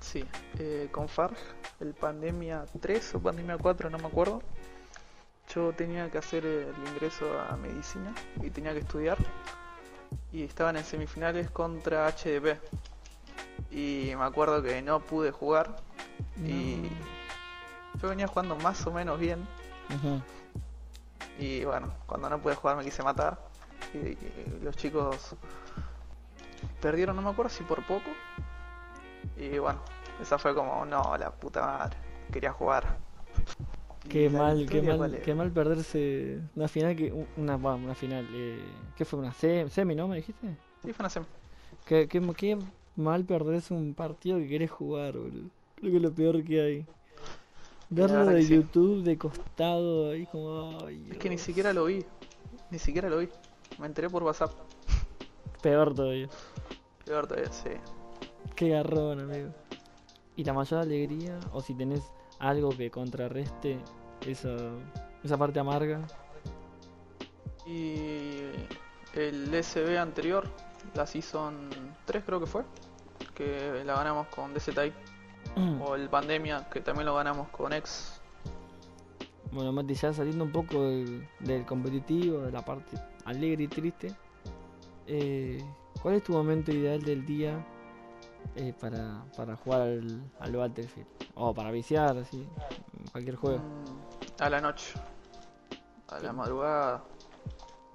sí, 0.00 0.24
eh, 0.58 0.88
con 0.90 1.06
Farg, 1.06 1.36
el 1.80 1.92
Pandemia 1.92 2.64
3 2.80 3.16
o 3.16 3.20
Pandemia 3.20 3.58
4, 3.58 3.90
no 3.90 3.98
me 3.98 4.06
acuerdo. 4.06 4.42
Yo 5.54 5.70
tenía 5.74 6.10
que 6.10 6.16
hacer 6.16 6.46
el 6.46 6.74
ingreso 6.94 7.38
a 7.38 7.58
medicina 7.58 8.14
y 8.42 8.48
tenía 8.48 8.72
que 8.72 8.78
estudiar. 8.78 9.18
Y 10.32 10.44
estaban 10.44 10.78
en 10.78 10.84
semifinales 10.84 11.50
contra 11.50 12.08
HDP. 12.08 12.58
Y 13.70 14.14
me 14.16 14.24
acuerdo 14.24 14.62
que 14.62 14.80
no 14.80 15.00
pude 15.00 15.30
jugar. 15.30 15.76
Y 16.42 16.88
yo 18.00 18.08
venía 18.08 18.28
jugando 18.28 18.56
más 18.56 18.86
o 18.86 18.92
menos 18.92 19.20
bien. 19.20 19.46
Y 21.38 21.66
bueno, 21.66 21.92
cuando 22.06 22.30
no 22.30 22.38
pude 22.38 22.54
jugar 22.54 22.78
me 22.78 22.84
quise 22.84 23.02
matar. 23.02 23.38
Y, 23.92 23.98
y 23.98 24.60
los 24.62 24.74
chicos 24.74 25.36
perdieron, 26.80 27.16
no 27.16 27.22
me 27.22 27.30
acuerdo 27.30 27.50
si 27.50 27.64
por 27.64 27.84
poco. 27.86 28.10
Y 29.36 29.58
bueno, 29.58 29.80
esa 30.20 30.38
fue 30.38 30.54
como, 30.54 30.84
no, 30.84 31.16
la 31.16 31.30
puta 31.30 31.60
madre, 31.62 31.96
quería 32.32 32.52
jugar. 32.52 32.98
Qué 34.08 34.30
mal, 34.30 34.66
qué 34.70 34.80
mal, 34.80 35.20
qué 35.22 35.34
mal 35.34 35.50
perderse 35.52 36.40
una 36.56 36.66
final 36.68 36.96
que 36.96 37.12
una, 37.36 37.56
va, 37.56 37.74
una 37.74 37.94
final. 37.94 38.26
Eh, 38.32 38.64
¿Qué 38.96 39.04
fue 39.04 39.18
una 39.18 39.32
se- 39.32 39.68
semi, 39.68 39.94
no? 39.94 40.08
¿Me 40.08 40.16
dijiste? 40.16 40.56
Sí, 40.82 40.92
fue 40.92 41.02
una 41.02 41.10
sem. 41.10 41.24
Qué, 41.84 42.08
qué, 42.08 42.20
qué 42.36 42.58
mal 42.96 43.24
perderse 43.24 43.74
un 43.74 43.94
partido 43.94 44.38
que 44.38 44.48
querés 44.48 44.70
jugar, 44.70 45.12
boludo. 45.18 45.50
Creo 45.76 45.90
que 45.90 45.96
es 45.98 46.02
lo 46.02 46.12
peor 46.12 46.42
que 46.42 46.60
hay. 46.60 46.86
Verlo 47.90 48.24
de 48.26 48.42
sí. 48.42 48.54
YouTube 48.54 49.02
de 49.02 49.16
costado 49.18 50.10
ahí 50.10 50.26
como 50.26 50.78
ay, 50.86 51.08
Es 51.12 51.18
que 51.18 51.28
ni 51.30 51.38
siquiera 51.38 51.72
lo 51.72 51.84
vi, 51.86 52.04
ni 52.70 52.78
siquiera 52.78 53.08
lo 53.08 53.18
vi. 53.18 53.28
Me 53.78 53.86
enteré 53.86 54.08
por 54.10 54.22
WhatsApp. 54.22 54.52
peor 55.62 55.94
todavía. 55.94 56.28
Peor 57.08 57.26
todavía, 57.26 57.50
sí. 57.50 57.70
Qué 58.54 58.68
garrón, 58.68 59.20
amigo. 59.20 59.48
Y 60.36 60.44
la 60.44 60.52
mayor 60.52 60.80
alegría, 60.80 61.40
o 61.52 61.62
si 61.62 61.72
tenés 61.74 62.02
algo 62.38 62.68
que 62.68 62.90
contrarreste 62.90 63.78
esa, 64.26 64.54
esa 65.24 65.38
parte 65.38 65.58
amarga. 65.58 66.06
Y 67.66 68.42
el 69.14 69.64
SB 69.64 69.98
anterior, 69.98 70.46
la 70.94 71.06
Season 71.06 71.70
3 72.04 72.22
creo 72.24 72.40
que 72.40 72.46
fue, 72.46 72.62
que 73.34 73.82
la 73.86 73.94
ganamos 73.94 74.26
con 74.28 74.52
DZI. 74.52 74.92
O 75.80 75.94
el 75.96 76.08
Pandemia, 76.10 76.68
que 76.68 76.80
también 76.80 77.06
lo 77.06 77.14
ganamos 77.14 77.48
con 77.48 77.72
X. 77.72 78.20
Bueno, 79.50 79.72
Mati, 79.72 79.94
ya 79.94 80.12
saliendo 80.12 80.44
un 80.44 80.52
poco 80.52 80.82
del, 80.82 81.26
del 81.40 81.64
competitivo, 81.64 82.42
de 82.42 82.52
la 82.52 82.62
parte 82.62 82.98
alegre 83.24 83.64
y 83.64 83.68
triste, 83.68 84.14
eh, 85.06 85.64
¿cuál 86.02 86.14
es 86.14 86.22
tu 86.22 86.32
momento 86.32 86.70
ideal 86.70 87.02
del 87.02 87.24
día 87.24 87.64
eh, 88.56 88.72
para, 88.80 89.24
para 89.36 89.56
jugar 89.56 89.82
al, 89.82 90.22
al 90.40 90.56
Battlefield? 90.56 91.06
O 91.34 91.54
para 91.54 91.70
viciar, 91.70 92.16
así, 92.16 92.46
cualquier 93.12 93.36
juego. 93.36 93.60
A 94.40 94.48
la 94.48 94.60
noche. 94.60 94.94
A 96.08 96.18
la 96.20 96.32
madrugada. 96.32 97.04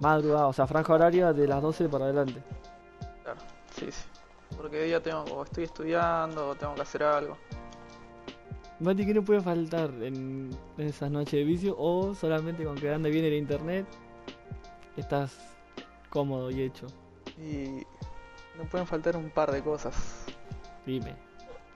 Madrugada, 0.00 0.46
o 0.46 0.52
sea, 0.52 0.66
franja 0.66 0.92
horaria 0.92 1.32
de 1.32 1.46
las 1.46 1.62
12 1.62 1.88
para 1.88 2.06
adelante. 2.06 2.42
Claro, 3.22 3.40
sí, 3.74 3.90
sí. 3.90 4.04
Porque 4.56 4.76
de 4.76 4.84
día 4.84 5.02
tengo, 5.02 5.22
o 5.22 5.44
estoy 5.44 5.64
estudiando, 5.64 6.50
o 6.50 6.54
tengo 6.54 6.74
que 6.74 6.82
hacer 6.82 7.02
algo. 7.02 7.36
Mati, 8.80 9.06
¿qué 9.06 9.14
no 9.14 9.24
puede 9.24 9.40
faltar 9.40 9.90
en, 10.02 10.50
en 10.78 10.86
esas 10.86 11.10
noches 11.10 11.32
de 11.32 11.44
vicio? 11.44 11.76
O 11.78 12.14
solamente 12.14 12.64
con 12.64 12.76
que 12.76 12.92
ande 12.92 13.10
bien 13.10 13.24
el 13.24 13.34
internet, 13.34 13.86
estás 14.96 15.38
cómodo 16.10 16.50
y 16.50 16.62
hecho. 16.62 16.86
Y 17.38 17.84
no 18.58 18.64
pueden 18.64 18.86
faltar 18.86 19.16
un 19.16 19.30
par 19.30 19.50
de 19.52 19.62
cosas. 19.62 20.24
Dime. 20.86 21.14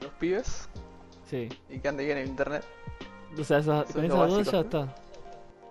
Los 0.01 0.11
pibes 0.13 0.69
Sí. 1.27 1.49
y 1.69 1.79
que 1.81 1.89
ande 1.89 2.05
bien 2.05 2.19
el 2.19 2.29
internet. 2.29 2.65
O 3.39 3.45
sea, 3.45 3.59
esa- 3.59 3.83
Eso 3.83 3.93
con 3.95 4.05
esas 4.05 4.31
dos 4.31 4.51
ya 4.51 4.61
está. 4.61 4.95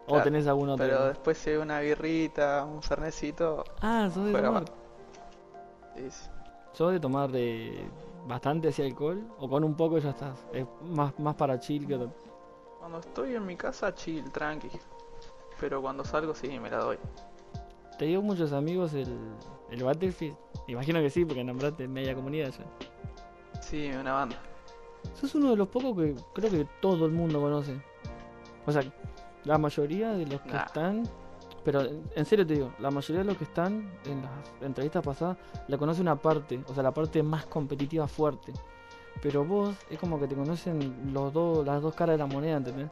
O 0.05 0.11
Claro, 0.11 0.23
tenés 0.23 0.47
alguna 0.47 0.73
otra. 0.73 0.85
Pero 0.85 1.05
después 1.07 1.37
si 1.37 1.49
hay 1.49 1.55
una 1.57 1.79
birrita, 1.81 2.63
un 2.65 2.81
cernecito. 2.81 3.63
Ah, 3.81 4.09
sos 4.13 4.25
de 4.25 4.41
tomar. 4.41 4.65
sí. 5.95 6.09
¿Sos 6.73 6.91
de 6.91 6.99
tomar 6.99 7.29
eh, 7.33 7.89
bastante 8.27 8.67
así 8.67 8.83
alcohol? 8.83 9.21
¿O 9.39 9.49
con 9.49 9.63
un 9.63 9.75
poco 9.75 9.97
ya 9.97 10.11
estás? 10.11 10.37
Es 10.53 10.65
más, 10.83 11.17
más 11.19 11.35
para 11.35 11.59
chill 11.59 11.87
que 11.87 11.97
Cuando 12.79 12.99
estoy 12.99 13.35
en 13.35 13.45
mi 13.45 13.55
casa, 13.55 13.93
chill, 13.95 14.31
tranqui. 14.31 14.69
Pero 15.59 15.81
cuando 15.81 16.05
salgo, 16.05 16.35
sí, 16.35 16.59
me 16.59 16.69
la 16.69 16.77
doy. 16.77 16.97
¿Te 17.97 18.05
dio 18.05 18.21
muchos 18.21 18.53
amigos 18.53 18.93
el, 18.93 19.17
el 19.71 19.83
Battlefield? 19.83 20.35
Imagino 20.67 20.99
que 20.99 21.09
sí, 21.09 21.25
porque 21.25 21.43
nombraste 21.43 21.87
media 21.87 22.13
comunidad 22.15 22.51
ya. 22.51 23.61
Sí, 23.61 23.89
una 23.99 24.13
banda. 24.13 24.35
Sos 25.19 25.33
uno 25.35 25.51
de 25.51 25.55
los 25.57 25.67
pocos 25.67 25.95
que 25.97 26.15
creo 26.33 26.51
que 26.51 26.67
todo 26.81 27.05
el 27.05 27.11
mundo 27.11 27.39
conoce. 27.41 27.79
O 28.65 28.71
sea, 28.71 28.83
la 29.45 29.57
mayoría 29.57 30.11
de 30.11 30.25
los 30.25 30.41
que 30.41 30.51
Nah. 30.51 30.63
están. 30.65 31.03
Pero 31.63 31.81
en 32.15 32.25
serio 32.25 32.47
te 32.47 32.53
digo, 32.53 32.71
la 32.79 32.89
mayoría 32.91 33.19
de 33.23 33.25
los 33.25 33.37
que 33.37 33.43
están 33.43 33.89
en 34.05 34.21
las 34.21 34.31
entrevistas 34.61 35.03
pasadas 35.03 35.37
la 35.67 35.77
conoce 35.77 35.99
una 36.01 36.15
parte, 36.15 36.61
o 36.65 36.73
sea, 36.73 36.81
la 36.83 36.93
parte 36.93 37.21
más 37.23 37.45
competitiva 37.45 38.07
fuerte. 38.07 38.53
Pero 39.21 39.43
vos 39.43 39.75
es 39.89 39.99
como 39.99 40.17
que 40.19 40.27
te 40.27 40.35
conocen 40.35 41.11
los 41.13 41.33
dos, 41.33 41.65
las 41.65 41.81
dos 41.81 41.93
caras 41.93 42.13
de 42.13 42.19
la 42.19 42.25
moneda, 42.27 42.57
¿entendés? 42.57 42.89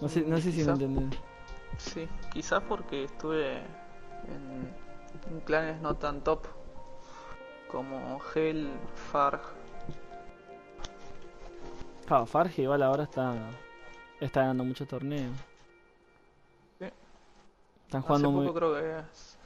No 0.00 0.08
sé, 0.08 0.22
no 0.22 0.38
sé 0.38 0.52
si 0.52 0.64
me 0.64 0.72
entendés. 0.72 1.18
Sí, 1.76 2.08
quizás 2.32 2.62
porque 2.66 3.04
estuve 3.04 3.60
en, 4.28 5.34
en 5.34 5.40
clanes 5.40 5.80
no 5.80 5.94
tan 5.96 6.22
top 6.22 6.46
como 7.70 8.20
Hell, 8.34 8.70
Farg. 9.12 9.40
Claro, 12.06 12.26
Farge 12.26 12.62
igual 12.62 12.82
ahora 12.82 13.04
está, 13.04 13.34
está 14.20 14.40
ganando 14.42 14.64
muchos 14.64 14.86
torneos. 14.86 15.32
Sí. 16.78 16.84
Están 16.84 18.00
Hace 18.00 18.06
jugando 18.06 18.28
poco 18.28 18.42
muy... 18.42 18.52
creo 18.52 18.74
que 18.74 19.02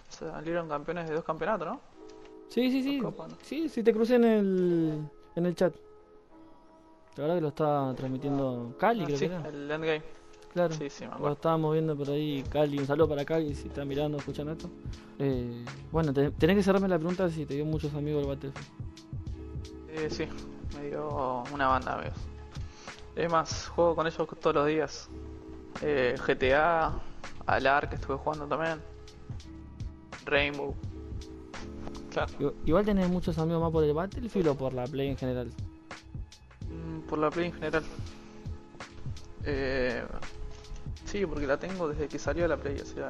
salieron 0.09 0.69
campeones 0.69 1.09
de 1.09 1.15
dos 1.15 1.25
campeonatos, 1.25 1.69
¿no? 1.69 1.81
Sí, 2.49 2.71
sí, 2.71 2.83
sí. 2.83 3.01
Sí, 3.43 3.69
sí, 3.69 3.83
te 3.83 3.93
crucé 3.93 4.17
en 4.17 4.25
el, 4.25 5.09
en 5.37 5.47
el 5.47 5.55
chat. 5.55 5.75
La 7.17 7.23
verdad 7.23 7.35
que 7.37 7.41
lo 7.43 7.49
estaba 7.49 7.95
transmitiendo 7.95 8.75
Cali, 8.79 9.03
Ah, 9.03 9.07
creo 9.07 9.19
sí, 9.19 9.29
que 9.29 9.35
era. 9.35 9.49
el 9.49 9.71
endgame. 9.71 10.03
Claro. 10.53 10.75
Sí, 10.75 10.89
sí, 10.91 11.05
Lo 11.21 11.33
estábamos 11.33 11.73
viendo 11.75 11.97
por 11.97 12.11
ahí, 12.11 12.43
Cali. 12.51 12.79
Un 12.79 12.87
saludo 12.87 13.09
para 13.11 13.25
Cali 13.25 13.55
si 13.55 13.69
está 13.69 13.85
mirando, 13.85 14.19
escuchando 14.19 14.53
esto. 14.53 14.71
Eh, 15.19 15.65
bueno, 15.93 16.13
te- 16.13 16.31
tenés 16.33 16.57
que 16.57 16.63
cerrarme 16.63 16.89
la 16.89 16.99
pregunta 16.99 17.29
si 17.31 17.45
te 17.47 17.55
dio 17.55 17.65
muchos 17.65 17.95
amigos 17.95 18.23
el 18.23 18.29
Battlefield. 18.29 18.67
Eh, 19.89 20.09
sí, 20.11 20.27
me 20.77 20.89
dio 20.89 21.45
una 21.53 21.69
banda, 21.69 21.95
amigos. 21.95 22.19
Es 23.17 23.31
más, 23.31 23.69
juego 23.69 23.95
con 23.97 24.07
ellos 24.07 24.27
todos 24.41 24.55
los 24.55 24.67
días. 24.67 25.09
Eh, 25.83 26.15
GTA, 26.25 26.93
Alar, 27.47 27.89
que 27.89 27.97
estuve 27.97 28.17
jugando 28.17 28.47
también. 28.47 28.81
Rainbow. 30.25 30.75
Claro, 32.11 32.33
Igu- 32.39 32.55
Igual 32.65 32.85
tenés 32.85 33.09
muchos 33.09 33.39
amigos 33.39 33.61
más 33.63 33.71
por 33.71 33.85
el 33.85 33.93
Battlefield 33.93 34.49
o 34.49 34.55
por 34.57 34.73
la 34.73 34.85
Play 34.85 35.09
en 35.09 35.17
general. 35.17 35.51
mm, 36.69 37.01
por 37.09 37.19
la 37.19 37.31
Play 37.31 37.47
en 37.47 37.53
general. 37.53 37.83
Eh, 39.45 40.05
sí, 41.09 41.27
porque 41.27 41.47
la 41.47 41.59
tengo 41.59 41.89
desde 41.89 42.09
que 42.09 42.19
salió 42.19 42.47
la 42.47 42.57
Play, 42.57 42.77
o 42.81 42.87
sea. 42.87 43.09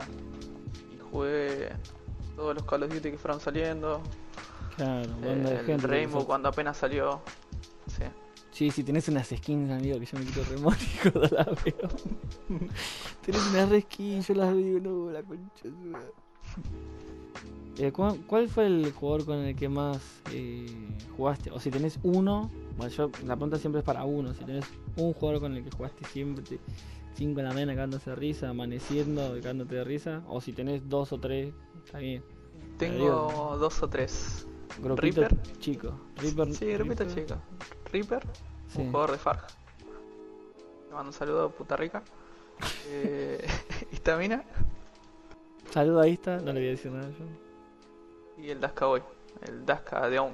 Y 0.93 0.99
jugué 1.11 1.71
todos 2.37 2.55
los 2.55 2.65
Call 2.65 2.85
of 2.85 2.95
Duty 2.95 3.11
que 3.11 3.19
fueron 3.19 3.41
saliendo. 3.41 4.01
Claro, 4.77 5.11
eh, 5.23 5.27
banda 5.27 5.51
de 5.51 5.61
el 5.61 5.67
gente. 5.67 5.87
Rainbow 5.87 6.25
cuando 6.25 6.49
apenas 6.49 6.77
salió. 6.77 7.21
Sí. 7.89 8.05
Sí, 8.53 8.71
si 8.71 8.83
tenés 8.83 9.09
unas 9.09 9.29
skins, 9.29 9.71
amigo, 9.71 10.01
que 10.01 10.07
yo 10.07 10.19
me 10.19 10.25
quito 10.25 10.43
remónico, 10.45 11.11
no 11.15 11.21
la 11.31 11.45
veo. 11.45 11.89
tenés 13.25 13.47
unas 13.51 13.83
skins, 13.83 14.27
yo 14.29 14.35
las 14.35 14.57
digo, 14.57 14.81
no, 14.81 15.11
la 15.13 15.23
concha 15.23 15.65
de. 15.65 15.99
Eh, 17.79 17.93
¿cuál, 17.93 18.19
cuál 18.27 18.49
fue 18.49 18.67
el 18.67 18.91
jugador 18.91 19.25
con 19.25 19.39
el 19.39 19.55
que 19.55 19.69
más 19.69 20.01
eh, 20.33 20.67
jugaste? 21.17 21.53
O 21.53 21.61
si 21.61 21.71
tenés 21.71 22.01
uno, 22.03 22.51
bueno, 22.77 22.93
yo, 22.93 23.11
la 23.25 23.37
pregunta 23.37 23.59
siempre 23.59 23.81
es 23.81 23.85
para 23.85 24.05
uno. 24.05 24.35
Si 24.35 24.45
tenés 24.45 24.65
un 24.97 25.13
jugador 25.13 25.41
con 25.41 25.57
el 25.57 25.63
que 25.63 25.71
jugaste 25.71 26.05
siempre, 26.07 26.59
5 27.19 27.37
de 27.37 27.43
la 27.43 27.53
mañana 27.53 27.75
cagándose 27.75 28.11
de 28.11 28.17
risa, 28.17 28.49
amaneciendo, 28.49 29.35
cagándote 29.35 29.75
de 29.75 29.85
risa. 29.85 30.23
O 30.29 30.41
si 30.41 30.53
tenés 30.53 30.89
dos 30.89 31.13
o 31.13 31.19
tres, 31.19 31.53
está 31.85 31.99
bien. 31.99 32.23
Tengo 32.79 33.57
dos 33.59 33.83
o 33.83 33.89
tres. 33.89 34.47
Grupito 34.81 35.23
Reaper. 35.23 35.43
chico. 35.59 35.93
Reaper, 36.17 36.55
Sí, 36.55 36.77
Reaper, 36.77 37.09
chico. 37.13 37.35
Reaper, 37.93 38.23
sí. 38.69 38.81
un 38.83 38.87
jugador 38.93 39.11
de 39.13 39.19
Farg. 39.19 39.41
Le 40.89 40.95
mando 40.95 41.09
un 41.09 41.13
saludo 41.13 41.47
a 41.47 41.51
Puta 41.51 41.77
Rica. 41.77 42.03
Eh, 42.87 43.45
Istamina 43.93 44.45
Saludo 45.71 46.01
ahí 46.01 46.13
está, 46.15 46.37
no 46.39 46.53
le 46.53 46.61
voy 46.61 46.69
a 46.69 46.71
decir 46.71 46.91
nada 46.93 47.09
yo. 47.11 48.43
y 48.43 48.51
el 48.51 48.61
Daska 48.61 48.87
Boy. 48.87 49.03
El 49.47 49.67
Daska 49.67 50.09
de 50.09 50.17
Aum. 50.19 50.33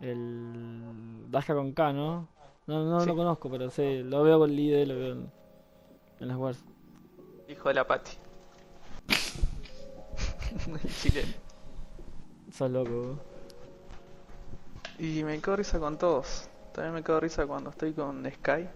El 0.00 1.30
Daska 1.30 1.54
con 1.54 1.72
K, 1.72 1.92
¿no? 1.92 2.28
No, 2.68 2.84
no 2.84 3.00
Sí. 3.00 3.06
lo 3.06 3.16
conozco, 3.16 3.50
pero 3.50 3.70
sé, 3.70 4.02
lo 4.04 4.22
veo 4.22 4.38
con 4.38 4.54
líder, 4.54 4.88
lo 4.88 4.94
veo 4.94 5.12
en- 5.14 5.32
en 6.20 6.28
las 6.28 6.36
wars. 6.36 6.58
Hijo 7.48 7.68
de 7.68 7.74
la 7.74 7.86
Pati. 7.86 8.12
Chileno. 11.02 11.32
Sos 12.52 12.70
loco. 12.70 13.18
Y 14.98 15.22
me 15.24 15.40
quedo 15.40 15.56
risa 15.56 15.78
con 15.78 15.96
todos. 15.98 16.48
También 16.72 16.94
me 16.94 17.02
quedo 17.02 17.20
risa 17.20 17.46
cuando 17.46 17.70
estoy 17.70 17.92
con 17.92 18.24
Sky. 18.30 18.68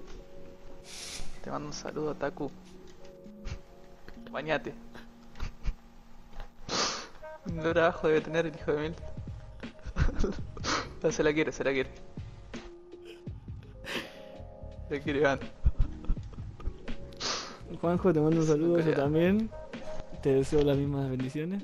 Te 1.43 1.51
mando 1.51 1.69
un 1.69 1.73
saludo, 1.75 2.15
Taku. 2.15 2.51
Bañate. 4.31 4.73
Un 7.47 7.61
trabajo 7.61 8.07
debe 8.09 8.21
tener 8.23 8.47
el 8.47 8.55
hijo 8.55 8.73
de 8.73 8.81
mil. 8.81 8.95
No, 11.03 11.11
se 11.13 11.23
la 11.23 11.33
quiere, 11.35 11.53
se 11.53 11.65
la 11.65 11.73
quiere. 11.73 11.91
Quiere 15.01 15.21
ganar. 15.21 15.41
Juanjo, 17.81 18.13
te 18.13 18.21
mando 18.21 18.41
un 18.41 18.47
saludo 18.47 18.81
yo 18.81 18.95
también. 18.95 19.51
Te 20.23 20.35
deseo 20.35 20.63
las 20.63 20.77
mismas 20.77 21.11
bendiciones. 21.11 21.63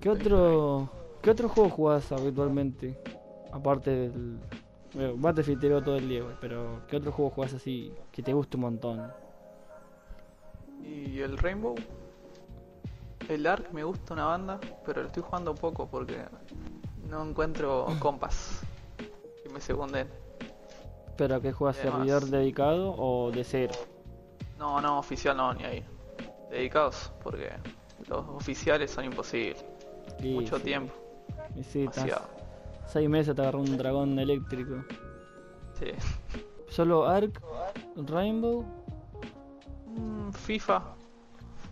¿Qué 0.00 0.08
otro, 0.08 0.88
¿qué 1.22 1.30
otro 1.30 1.48
juego 1.48 1.68
jugás 1.68 2.12
habitualmente? 2.12 2.96
Aparte 3.52 3.90
del. 3.90 4.38
Bueno, 4.94 5.14
Battlefield 5.16 5.60
te 5.60 5.68
veo 5.68 5.82
todo 5.82 5.96
el 5.96 6.08
día, 6.08 6.22
pero 6.40 6.82
¿qué 6.88 6.96
otro 6.96 7.12
juego 7.12 7.30
jugás 7.30 7.52
así 7.52 7.92
que 8.12 8.22
te 8.22 8.32
guste 8.32 8.56
un 8.56 8.62
montón? 8.62 9.12
Y 10.82 11.20
el 11.20 11.36
Rainbow. 11.36 11.74
El 13.28 13.46
Ark 13.46 13.72
me 13.72 13.82
gusta 13.82 14.14
una 14.14 14.26
banda, 14.26 14.60
pero 14.86 15.02
lo 15.02 15.08
estoy 15.08 15.22
jugando 15.22 15.54
poco 15.54 15.88
porque 15.88 16.16
no 17.10 17.28
encuentro 17.28 17.86
compas 18.00 18.62
que 19.42 19.48
me 19.48 19.60
secunden. 19.60 20.08
¿Pero 21.16 21.40
que 21.40 21.52
juegas 21.52 21.76
servidor 21.76 22.26
dedicado 22.26 22.94
o 22.96 23.30
de 23.30 23.44
cero? 23.44 23.74
No, 24.58 24.80
no, 24.80 24.98
oficial 24.98 25.36
no, 25.36 25.54
ni 25.54 25.64
ahí. 25.64 25.84
Dedicados, 26.50 27.12
porque 27.22 27.50
los 28.08 28.26
oficiales 28.28 28.90
son 28.90 29.06
imposibles. 29.06 29.64
Mucho 30.22 30.58
sí, 30.58 30.64
tiempo, 30.64 30.94
Y 31.56 31.62
sí, 31.64 31.88
seis 32.86 33.08
meses 33.08 33.34
te 33.34 33.42
agarró 33.42 33.60
un 33.60 33.76
dragón 33.76 34.18
eléctrico. 34.18 34.84
Sí. 35.78 35.86
¿Solo 36.68 37.06
Ark? 37.06 37.42
¿Rainbow? 37.96 38.64
Mm, 39.86 40.30
FIFA, 40.32 40.82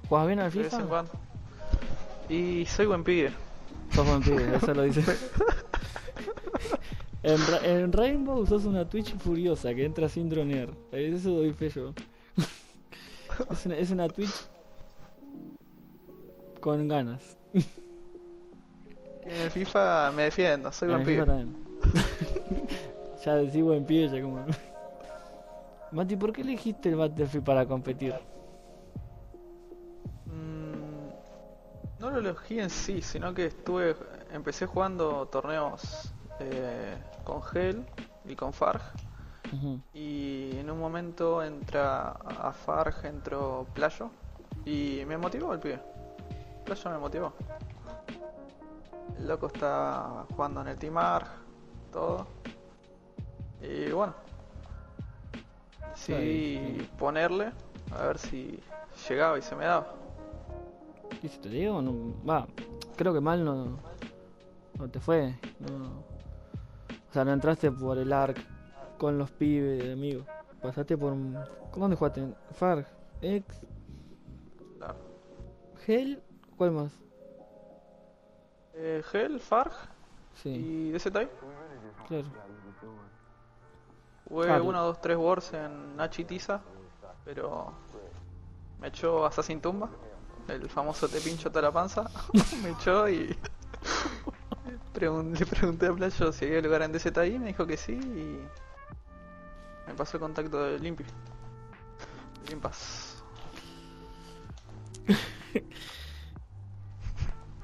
¿Juegas 0.08 0.26
bien 0.26 0.40
al 0.40 0.50
de 0.50 0.58
vez 0.58 0.72
en 0.72 0.80
FIFA? 0.80 0.88
cuando. 0.88 1.12
Y 2.28 2.66
soy 2.66 2.86
buen 2.86 3.04
pibe. 3.04 3.32
Sos 3.92 4.06
buen 4.06 4.22
pibe, 4.22 4.56
eso 4.56 4.74
lo 4.74 4.82
dice. 4.82 5.02
en, 7.25 7.38
Ra- 7.47 7.64
en 7.64 7.93
Rainbow 7.93 8.47
sos 8.47 8.64
una 8.66 8.88
Twitch 8.88 9.16
furiosa 9.16 9.75
que 9.75 9.85
entra 9.85 10.09
sin 10.09 10.28
dronear. 10.28 10.69
Eso 10.93 11.31
doy 11.31 11.52
fe 11.52 11.71
yo. 11.71 11.95
es, 13.50 13.66
una, 13.66 13.76
es 13.76 13.90
una 13.90 14.09
Twitch 14.09 14.47
con 16.61 16.87
ganas. 16.87 17.37
En 17.52 19.33
el 19.40 19.50
FIFA 19.50 20.12
me 20.12 20.25
defiendo, 20.25 20.71
soy 20.71 20.90
En 20.93 21.02
buen 21.02 21.07
FIFA 21.07 21.25
pibe. 21.25 21.47
ya 23.25 23.35
decís 23.37 23.62
buen 23.62 23.85
pibe, 23.87 24.09
ya 24.11 24.23
como. 24.23 24.45
Mati, 25.93 26.16
¿por 26.16 26.33
qué 26.33 26.43
elegiste 26.43 26.90
el 26.90 26.97
Battlefield 26.97 27.45
para 27.45 27.64
competir? 27.66 28.14
Mm, 30.26 31.09
no 32.00 32.11
lo 32.11 32.19
elegí 32.19 32.59
en 32.59 32.69
sí, 32.69 33.00
sino 33.00 33.33
que 33.33 33.47
estuve, 33.47 33.97
empecé 34.33 34.66
jugando 34.66 35.26
torneos 35.28 36.13
eh, 36.41 36.97
con 37.25 37.43
Gel 37.43 37.85
y 38.25 38.35
con 38.35 38.53
Farg. 38.53 38.83
Y 39.93 40.57
en 40.57 40.69
un 40.71 40.81
momento 40.81 41.43
entra 41.43 42.09
a 42.09 42.53
Farg, 42.53 43.05
entró 43.05 43.67
Playo. 43.73 44.11
Y 44.64 45.03
me 45.07 45.17
motivó 45.17 45.53
el 45.53 45.61
pibe. 45.61 45.81
Playo 46.64 46.91
me 46.91 46.99
motivó. 46.99 47.33
El 49.18 49.29
loco 49.29 49.47
está 49.47 50.25
jugando 50.35 50.62
en 50.62 50.68
el 50.68 50.79
Team 50.79 50.97
Arg, 50.99 51.29
todo. 51.92 52.27
Y 53.62 53.90
bueno. 53.92 54.14
Bien. 56.09 56.88
ponerle 56.99 57.53
a 57.97 58.07
ver 58.07 58.18
si 58.18 58.61
llegaba 59.09 59.38
y 59.38 59.42
se 59.42 59.55
me 59.55 59.64
daba. 59.64 59.94
¿Y 61.23 61.29
si 61.29 61.38
te 61.38 61.49
digo? 61.49 61.81
No, 61.81 62.14
va, 62.29 62.47
creo 62.97 63.14
que 63.14 63.20
mal 63.20 63.44
no, 63.44 63.79
no 64.79 64.88
te 64.90 65.01
fue. 65.01 65.35
No. 65.61 66.13
O 67.14 67.16
sea, 67.16 67.24
no 67.24 67.33
entraste 67.33 67.70
por 67.70 67.96
el 67.96 68.12
ARC 68.12 68.37
con 68.98 69.16
los 69.18 69.31
pibes 69.31 69.85
de 69.85 69.92
amigos. 69.92 70.27
Pasaste 70.61 70.98
por. 70.98 71.12
un- 71.12 71.38
¿Dónde 71.77 71.94
jugaste? 71.94 72.22
¿En 72.22 72.35
Farg, 72.50 72.85
Ex, 73.20 73.46
Claro. 74.79 74.96
Hell, 75.87 76.20
¿cuál 76.57 76.72
más? 76.72 76.90
Eh, 78.74 79.00
Gel, 79.12 79.38
Farg 79.38 79.70
Sí, 80.42 80.48
y 80.48 80.90
DZI. 80.90 81.11
claro. 82.09 82.24
Jugué 84.29 84.46
Claro. 84.46 84.64
1, 84.64 84.83
2, 84.83 85.00
3 85.00 85.16
wars 85.16 85.53
en 85.55 85.94
Nachi 85.96 86.24
Tiza, 86.24 86.62
pero 87.24 87.72
me 88.81 88.88
echó 88.88 89.24
Assassin 89.24 89.61
Tumba, 89.61 89.88
el 90.48 90.68
famoso 90.68 91.09
te 91.09 91.20
pincho 91.20 91.48
toda 91.48 91.62
la 91.62 91.70
panza, 91.70 92.11
me 92.64 92.70
echó 92.70 93.09
y 93.09 93.38
pregun- 95.07 95.38
le 95.38 95.47
pregunté 95.47 95.87
a 95.87 95.93
Playo 95.93 96.33
si 96.33 96.45
había 96.47 96.61
lugar 96.62 96.83
en 96.83 96.93
DZI, 96.93 97.38
me 97.38 97.47
dijo 97.49 97.67
que 97.67 97.77
sí 97.77 97.93
y 97.93 98.38
me 99.87 99.95
pasó 99.97 100.17
el 100.17 100.21
contacto 100.23 100.62
de 100.62 100.79
Limpi. 100.79 101.05
Limpas. 102.49 103.23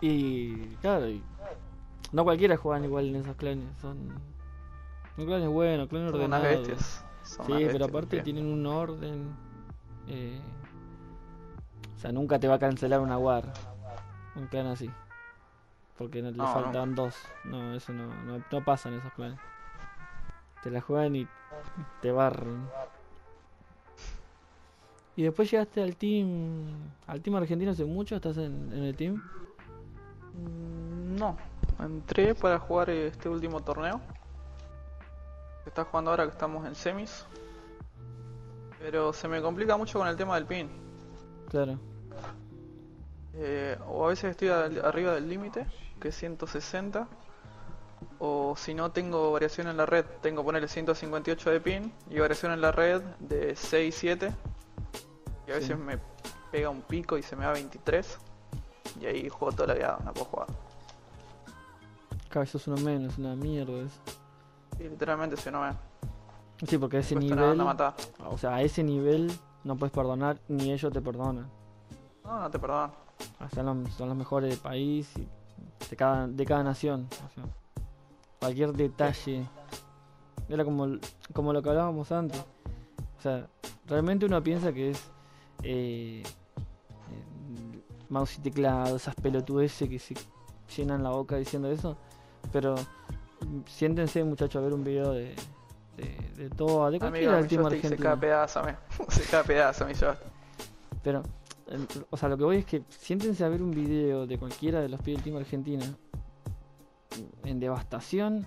Y 0.03 0.77
claro, 0.77 1.09
y 1.09 1.23
no 2.13 2.25
cualquiera 2.25 2.57
juegan 2.57 2.85
igual 2.85 3.09
en 3.09 3.17
esos 3.17 3.37
clanes. 3.37 3.67
Son, 3.83 3.99
son 5.15 5.27
clanes 5.27 5.49
buenos, 5.49 5.89
clanes 5.89 6.11
Son 6.13 6.23
unas 6.23 6.43
bestias. 6.43 7.05
son 7.23 7.47
Sí, 7.47 7.53
unas 7.53 7.73
pero 7.73 7.85
aparte 7.85 8.17
bien. 8.17 8.25
tienen 8.25 8.47
un 8.47 8.67
orden. 8.67 9.35
eh, 10.09 10.41
o 11.97 12.01
sea, 12.01 12.13
nunca 12.13 12.39
te 12.39 12.49
va 12.49 12.55
a 12.55 12.59
cancelar 12.59 13.01
una 13.01 13.19
war. 13.19 13.45
Un 14.37 14.47
clan 14.47 14.69
así. 14.69 14.91
Porque 16.01 16.23
no, 16.23 16.31
le 16.31 16.37
No, 16.39 16.45
no. 16.45 16.53
faltan 16.55 16.95
dos. 16.95 17.15
No, 17.45 17.75
eso 17.75 17.93
no, 17.93 18.07
no, 18.25 18.43
no 18.51 18.65
pasa 18.65 18.89
en 18.89 18.95
esos 18.97 19.13
clanes. 19.13 19.39
Te 20.63 20.71
la 20.71 20.81
juegan 20.81 21.15
y 21.15 21.29
te 22.01 22.11
barren. 22.11 22.67
Y 25.15 25.25
después 25.25 25.51
llegaste 25.51 25.83
al 25.83 25.97
team. 25.97 26.69
Al 27.07 27.21
team 27.21 27.37
argentino 27.37 27.73
hace 27.73 27.85
mucho, 27.85 28.17
estás 28.17 28.39
en, 28.39 28.73
en 28.73 28.85
el 28.85 28.97
team. 28.97 29.23
Mm, 30.33 31.17
No, 31.19 31.37
entré 31.79 32.35
para 32.35 32.59
jugar 32.59 32.89
este 32.89 33.29
último 33.29 33.61
torneo. 33.61 34.01
Que 35.65 35.69
está 35.69 35.85
jugando 35.85 36.13
ahora 36.13 36.25
que 36.25 36.31
estamos 36.33 36.67
en 36.67 36.75
semis. 36.75 37.27
Pero 38.79 39.13
se 39.13 39.29
me 39.29 39.43
complica 39.43 39.77
mucho 39.77 39.99
con 39.99 40.09
el 40.09 40.17
tema 40.17 40.37
del 40.37 40.47
pin. 40.47 40.71
Claro. 41.51 41.79
Eh, 43.35 43.77
o 43.87 44.07
a 44.07 44.09
veces 44.09 44.31
estoy 44.31 44.49
al- 44.49 44.83
arriba 44.85 45.13
del 45.13 45.29
límite, 45.29 45.67
que 46.01 46.09
es 46.09 46.17
160. 46.17 47.07
O 48.19 48.55
si 48.57 48.75
no 48.75 48.91
tengo 48.91 49.33
variación 49.33 49.69
en 49.69 49.77
la 49.77 49.87
red, 49.87 50.05
tengo 50.23 50.43
ponerle 50.45 50.69
158 50.69 51.51
de 51.51 51.61
pin 51.61 51.93
y 52.09 52.19
variación 52.19 52.53
en 52.53 52.61
la 52.61 52.73
red 52.73 53.03
de 53.19 53.55
6, 53.55 53.95
7. 53.95 54.33
Y 55.47 55.51
a 55.51 55.55
Sí. 55.55 55.61
veces 55.61 55.79
me 55.79 55.99
pega 56.51 56.71
un 56.71 56.83
pico 56.83 57.17
y 57.19 57.23
se 57.23 57.37
me 57.37 57.45
da 57.45 57.53
23. 57.53 58.19
Y 59.01 59.07
ahí 59.07 59.29
juego 59.29 59.53
toda 59.55 59.69
la 59.69 59.75
vida, 59.75 59.99
no 60.05 60.13
puedo 60.13 60.27
jugar. 60.27 60.47
Cada 62.29 62.41
vez 62.41 62.51
sos 62.51 62.67
uno 62.69 62.77
menos, 62.79 63.19
una 63.19 63.35
mierda 63.37 63.73
eso. 63.73 64.01
Y 64.79 64.85
literalmente 64.85 65.37
si 65.37 65.51
no 65.51 65.61
me 65.61 65.73
Sí, 66.67 66.77
porque 66.79 66.99
a 66.99 67.01
ese 67.01 67.15
cuesta 67.15 67.35
nivel. 67.35 67.61
O 68.27 68.39
sea, 68.39 68.55
a 68.57 68.63
ese 68.63 68.83
nivel 68.83 69.33
no 69.65 69.77
puedes 69.77 69.93
perdonar, 69.93 70.39
ni 70.49 70.73
ellos 70.73 70.93
te 70.93 71.01
perdonan. 71.01 71.51
No, 72.25 72.41
no 72.41 72.51
te 72.51 72.59
perdonan. 72.59 72.91
O 73.41 73.49
sea, 73.49 73.65
son 73.65 73.83
los, 73.85 73.93
son 73.95 74.09
los 74.09 74.17
mejores 74.17 74.51
del 74.51 74.59
país 74.59 75.11
y 75.17 75.27
de 75.89 75.97
cada, 75.97 76.27
de 76.27 76.45
cada 76.45 76.63
nación. 76.63 77.09
o 77.27 77.35
sea, 77.35 77.45
cualquier 78.39 78.73
detalle. 78.73 79.47
Era 80.49 80.65
como, 80.65 80.99
como 81.33 81.53
lo 81.53 81.63
que 81.63 81.69
hablábamos 81.69 82.11
antes. 82.11 82.41
O 83.19 83.23
sea, 83.23 83.47
realmente 83.87 84.27
uno 84.27 84.43
piensa 84.43 84.73
que 84.73 84.91
es 84.91 85.11
eh, 85.63 86.23
eh, 86.23 87.83
mouse 88.09 88.39
y 88.39 88.41
teclado, 88.41 88.97
esas 88.97 89.15
pelotudeces 89.15 89.89
que 89.89 89.99
se 89.99 90.15
llenan 90.77 91.03
la 91.03 91.11
boca 91.11 91.37
diciendo 91.37 91.71
eso. 91.71 91.97
Pero 92.53 92.75
siéntense, 93.67 94.25
muchachos, 94.25 94.61
a 94.61 94.65
ver 94.65 94.75
un 94.75 94.83
video 94.85 95.13
de, 95.13 95.35
de, 95.97 96.17
de 96.37 96.51
todo, 96.51 96.91
de 96.91 96.97
Amigo, 96.97 97.01
cualquiera 97.01 97.35
del 97.35 97.43
mi 97.43 97.49
team 97.49 97.63
joystick 97.63 97.91
se 97.91 97.97
cae 97.97 98.17
pedazo, 98.17 98.63
me. 98.65 98.77
se 99.09 99.23
cae 99.31 99.45
pedazo 99.45 99.87
mi. 99.87 99.93
Pero, 101.03 101.23
o 102.11 102.17
sea, 102.17 102.29
lo 102.29 102.37
que 102.37 102.45
voy 102.45 102.57
es 102.57 102.65
que 102.67 102.83
siéntense 102.89 103.45
a 103.45 103.49
ver 103.49 103.63
un 103.63 103.71
video 103.71 104.27
de 104.27 104.39
cualquiera 104.39 104.81
de 104.81 104.89
los 104.89 105.01
pibes 105.01 105.19
del 105.19 105.25
Team 105.33 105.37
Argentina. 105.37 105.85
En 107.45 107.61
devastación, 107.61 108.47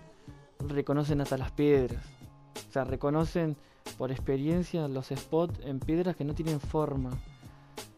reconocen 0.60 1.22
hasta 1.22 1.38
las 1.38 1.52
piedras. 1.52 2.04
O 2.70 2.72
sea, 2.72 2.84
reconocen 2.84 3.56
por 3.98 4.12
experiencia 4.12 4.88
los 4.88 5.08
spots 5.08 5.60
en 5.64 5.80
piedras 5.80 6.16
que 6.16 6.24
no 6.24 6.34
tienen 6.34 6.60
forma. 6.60 7.12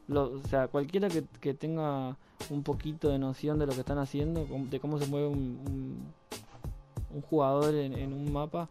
O 0.10 0.40
sea, 0.50 0.68
cualquiera 0.68 1.08
que, 1.08 1.24
que 1.42 1.54
tenga 1.54 2.18
un 2.50 2.64
poquito 2.64 3.10
de 3.10 3.18
noción 3.18 3.58
de 3.58 3.66
lo 3.66 3.74
que 3.74 3.80
están 3.80 3.98
haciendo, 3.98 4.46
de 4.70 4.80
cómo 4.80 5.00
se 5.00 5.08
mueve 5.08 5.28
un, 5.28 5.38
un- 5.68 6.14
un 7.16 7.22
jugador 7.22 7.74
en, 7.74 8.12
un 8.12 8.32
mapa, 8.34 8.68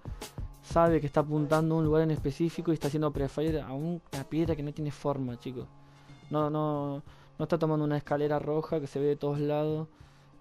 sabe 0.62 1.01
que 1.01 1.07
está 1.07 1.21
apuntando 1.21 1.75
a 1.75 1.79
un 1.79 1.85
lugar 1.85 2.03
en 2.03 2.11
específico 2.11 2.71
y 2.71 2.75
está 2.75 2.88
haciendo 2.88 3.11
prefire 3.11 3.61
a 3.62 3.73
un- 3.73 4.03
una 4.12 4.25
piedra 4.25 4.55
que 4.55 4.62
no 4.62 4.73
tiene 4.73 4.90
forma, 4.90 5.38
chicos. 5.40 5.67
No, 6.35 6.51
no, 6.51 7.01
no 7.38 7.44
está 7.44 7.61
tomando 7.61 7.85
una 7.85 7.97
escalera 7.97 8.40
roja 8.40 8.81
que 8.81 8.88
se 8.88 8.99
ve 8.99 9.07
de 9.07 9.14
todos 9.14 9.38
lados, 9.38 9.87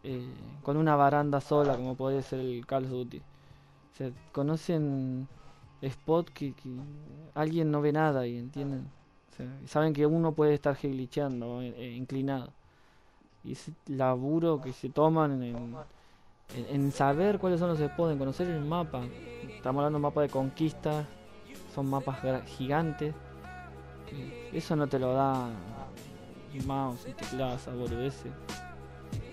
eh, 0.04 0.28
con 0.64 0.76
una 0.78 0.96
baranda 0.96 1.40
sola, 1.40 1.76
como 1.76 1.94
puede 1.94 2.24
ser 2.24 2.40
el 2.40 2.66
Call 2.66 2.86
of 2.86 2.90
Duty. 2.90 3.20
O 3.20 4.12
conocen 4.32 5.28
spot 5.82 6.30
que, 6.32 6.56
alguien 7.36 7.70
no 7.70 7.80
ve 7.80 7.92
nada 7.92 8.26
y 8.26 8.40
entienden. 8.40 8.90
Saben 9.68 9.94
que 9.94 10.08
uno 10.08 10.32
puede 10.32 10.56
estar 10.56 10.76
glitcheando, 10.76 11.62
eh, 11.62 11.92
inclinado. 11.92 12.50
Y 13.44 13.52
ese 13.52 13.72
laburo 13.86 14.62
que 14.62 14.74
se 14.74 14.90
toman 14.90 15.44
en, 15.44 16.92
saber 16.92 17.38
cuáles 17.38 17.60
son 17.60 17.70
los 17.70 17.78
spots, 17.78 18.14
en 18.14 18.18
conocer 18.18 18.48
el 18.48 18.66
mapa. 18.66 19.04
Estamos 19.44 19.82
hablando 19.82 20.00
de 20.00 20.02
mapa 20.02 20.22
de 20.22 20.30
conquista, 20.30 21.06
son 21.76 21.88
mapas 21.88 22.18
gigantes. 22.58 23.14
Eh, 24.12 24.50
Eso 24.54 24.76
no 24.76 24.88
te 24.88 24.98
lo 24.98 25.14
da 25.14 25.52
mouse 26.62 27.06
y 27.08 27.14
teclado, 27.14 27.56
esa 27.56 27.72
boludeces. 27.74 28.32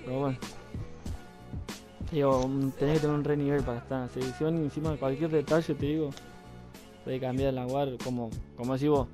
Pero 0.04 0.18
bueno. 0.20 0.38
Digo, 2.12 2.40
tenés 2.78 2.94
que 2.94 3.00
tener 3.00 3.14
un 3.16 3.24
re 3.24 3.36
nivel 3.36 3.62
para 3.62 3.78
estar. 3.78 4.08
Si, 4.10 4.20
si 4.22 4.42
van 4.44 4.56
encima 4.56 4.90
de 4.90 4.96
cualquier 4.98 5.30
detalle, 5.30 5.74
te 5.74 5.86
digo, 5.86 6.10
puede 7.04 7.20
cambiar 7.20 7.54
la 7.54 7.64
guard, 7.64 7.98
como, 8.02 8.30
como 8.56 8.74
decís 8.74 8.88
vos. 8.88 9.06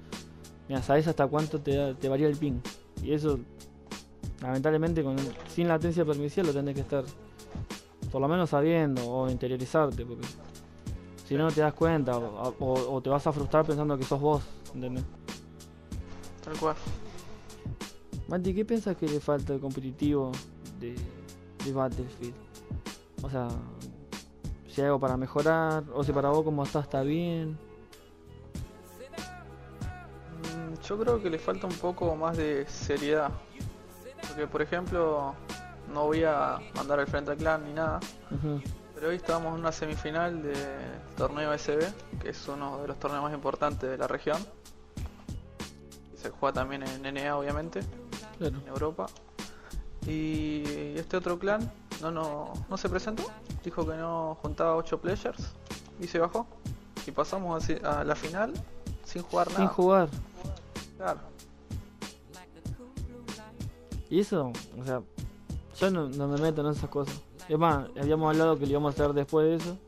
Mira, 0.69 0.83
sabes 0.83 1.07
hasta 1.07 1.27
cuánto 1.27 1.61
te, 1.61 1.75
da- 1.77 1.95
te 1.95 2.09
varía 2.09 2.27
el 2.27 2.37
ping. 2.37 2.59
Y 3.03 3.13
eso, 3.13 3.39
lamentablemente, 4.41 5.03
con, 5.05 5.17
sin 5.55 5.69
latencia 5.69 6.05
permisiva 6.05 6.47
lo 6.47 6.53
tenés 6.55 6.75
que 6.75 6.81
estar, 6.81 7.05
por 8.11 8.21
lo 8.23 8.29
menos 8.29 8.49
sabiendo 8.51 9.07
o 9.07 9.29
interiorizarte, 9.31 10.07
porque 10.07 10.27
si 11.29 11.35
no 11.35 11.45
no 11.45 11.51
te 11.53 11.61
das 11.61 11.75
cuenta 11.75 12.17
o, 12.17 12.55
o- 12.59 12.95
o 12.95 13.01
te 13.03 13.11
vas 13.11 13.27
a 13.27 13.33
frustrar 13.33 13.67
pensando 13.67 13.99
que 13.99 14.05
sos 14.05 14.21
vos, 14.21 14.43
¿entendés? 14.75 15.05
Tal 16.43 16.57
cual. 16.59 16.77
Mati, 18.29 18.55
¿qué 18.55 18.65
piensas 18.65 18.97
que 18.97 19.07
le 19.07 19.21
falta 19.21 19.53
al 19.53 19.61
competitivo 19.61 20.33
de, 20.81 20.97
de 21.65 21.73
Battlefield? 21.73 22.35
O 23.23 23.31
sea, 23.31 23.49
si 24.69 24.81
hay 24.81 24.87
algo 24.87 24.99
para 25.01 25.17
mejorar, 25.17 25.85
o 25.95 26.03
si 26.03 26.13
para 26.13 26.31
vos 26.31 26.43
como 26.45 26.65
está 26.65 26.81
está 26.81 27.03
bien. 27.03 27.57
Mm, 30.43 30.75
Yo 30.87 30.99
creo 30.99 31.23
que 31.23 31.31
le 31.31 31.39
falta 31.39 31.67
un 31.67 31.75
poco 31.75 32.15
más 32.17 32.37
de 32.37 32.67
seriedad. 32.69 33.31
Porque, 34.29 34.47
por 34.49 34.61
ejemplo, 34.61 35.35
no 35.93 36.07
voy 36.07 36.25
a 36.25 36.59
mandar 36.75 36.99
al 37.01 37.07
frente 37.07 37.31
al 37.31 37.37
clan 37.37 37.65
ni 37.65 37.73
nada. 37.73 38.01
Pero 38.95 39.09
hoy 39.09 39.17
estábamos 39.17 39.55
en 39.55 39.61
una 39.61 39.73
semifinal 39.73 40.43
del 40.43 40.55
torneo 41.17 41.57
SB, 41.57 41.81
que 42.21 42.31
es 42.31 42.49
uno 42.49 42.79
de 42.83 42.89
los 42.89 42.99
torneos 42.99 43.23
más 43.23 43.35
importantes 43.35 43.89
de 43.89 43.97
la 43.99 44.09
región. 44.09 44.39
Se 46.17 46.31
juega 46.31 46.55
también 46.55 46.83
en 46.83 47.15
NA, 47.15 47.37
obviamente, 47.37 47.81
claro. 48.39 48.57
en 48.59 48.69
Europa. 48.69 49.07
Y 50.07 50.63
este 50.97 51.17
otro 51.17 51.39
clan 51.39 51.71
no, 52.01 52.11
no, 52.11 52.53
no 52.69 52.77
se 52.77 52.89
presentó. 52.89 53.25
Dijo 53.65 53.87
que 53.87 53.97
no 53.97 54.37
juntaba 54.41 54.77
8 54.77 55.01
players 55.01 55.53
y 56.01 56.07
se 56.07 56.19
bajó. 56.19 56.47
Y 57.07 57.11
pasamos 57.11 57.65
a 57.85 58.05
la 58.05 58.15
final 58.17 58.53
sin 59.05 59.23
jugar 59.23 59.49
Sin 59.49 59.59
nada. 59.59 59.69
jugar. 59.69 60.09
Claro. 60.97 61.21
Y 64.09 64.21
eso, 64.21 64.53
o 64.79 64.85
sea, 64.85 65.03
yo 65.81 65.91
no, 65.91 66.09
no 66.09 66.29
me 66.29 66.39
meto 66.41 66.61
en 66.63 66.69
esas 66.73 66.89
cosas. 66.89 67.21
Es 67.49 67.59
más, 67.59 67.89
habíamos 68.01 68.31
hablado 68.33 68.57
que 68.59 68.65
lo 68.67 68.73
íbamos 68.73 68.93
a 68.99 69.03
hacer 69.03 69.15
después 69.15 69.47
de 69.47 69.55
eso. 69.57 69.79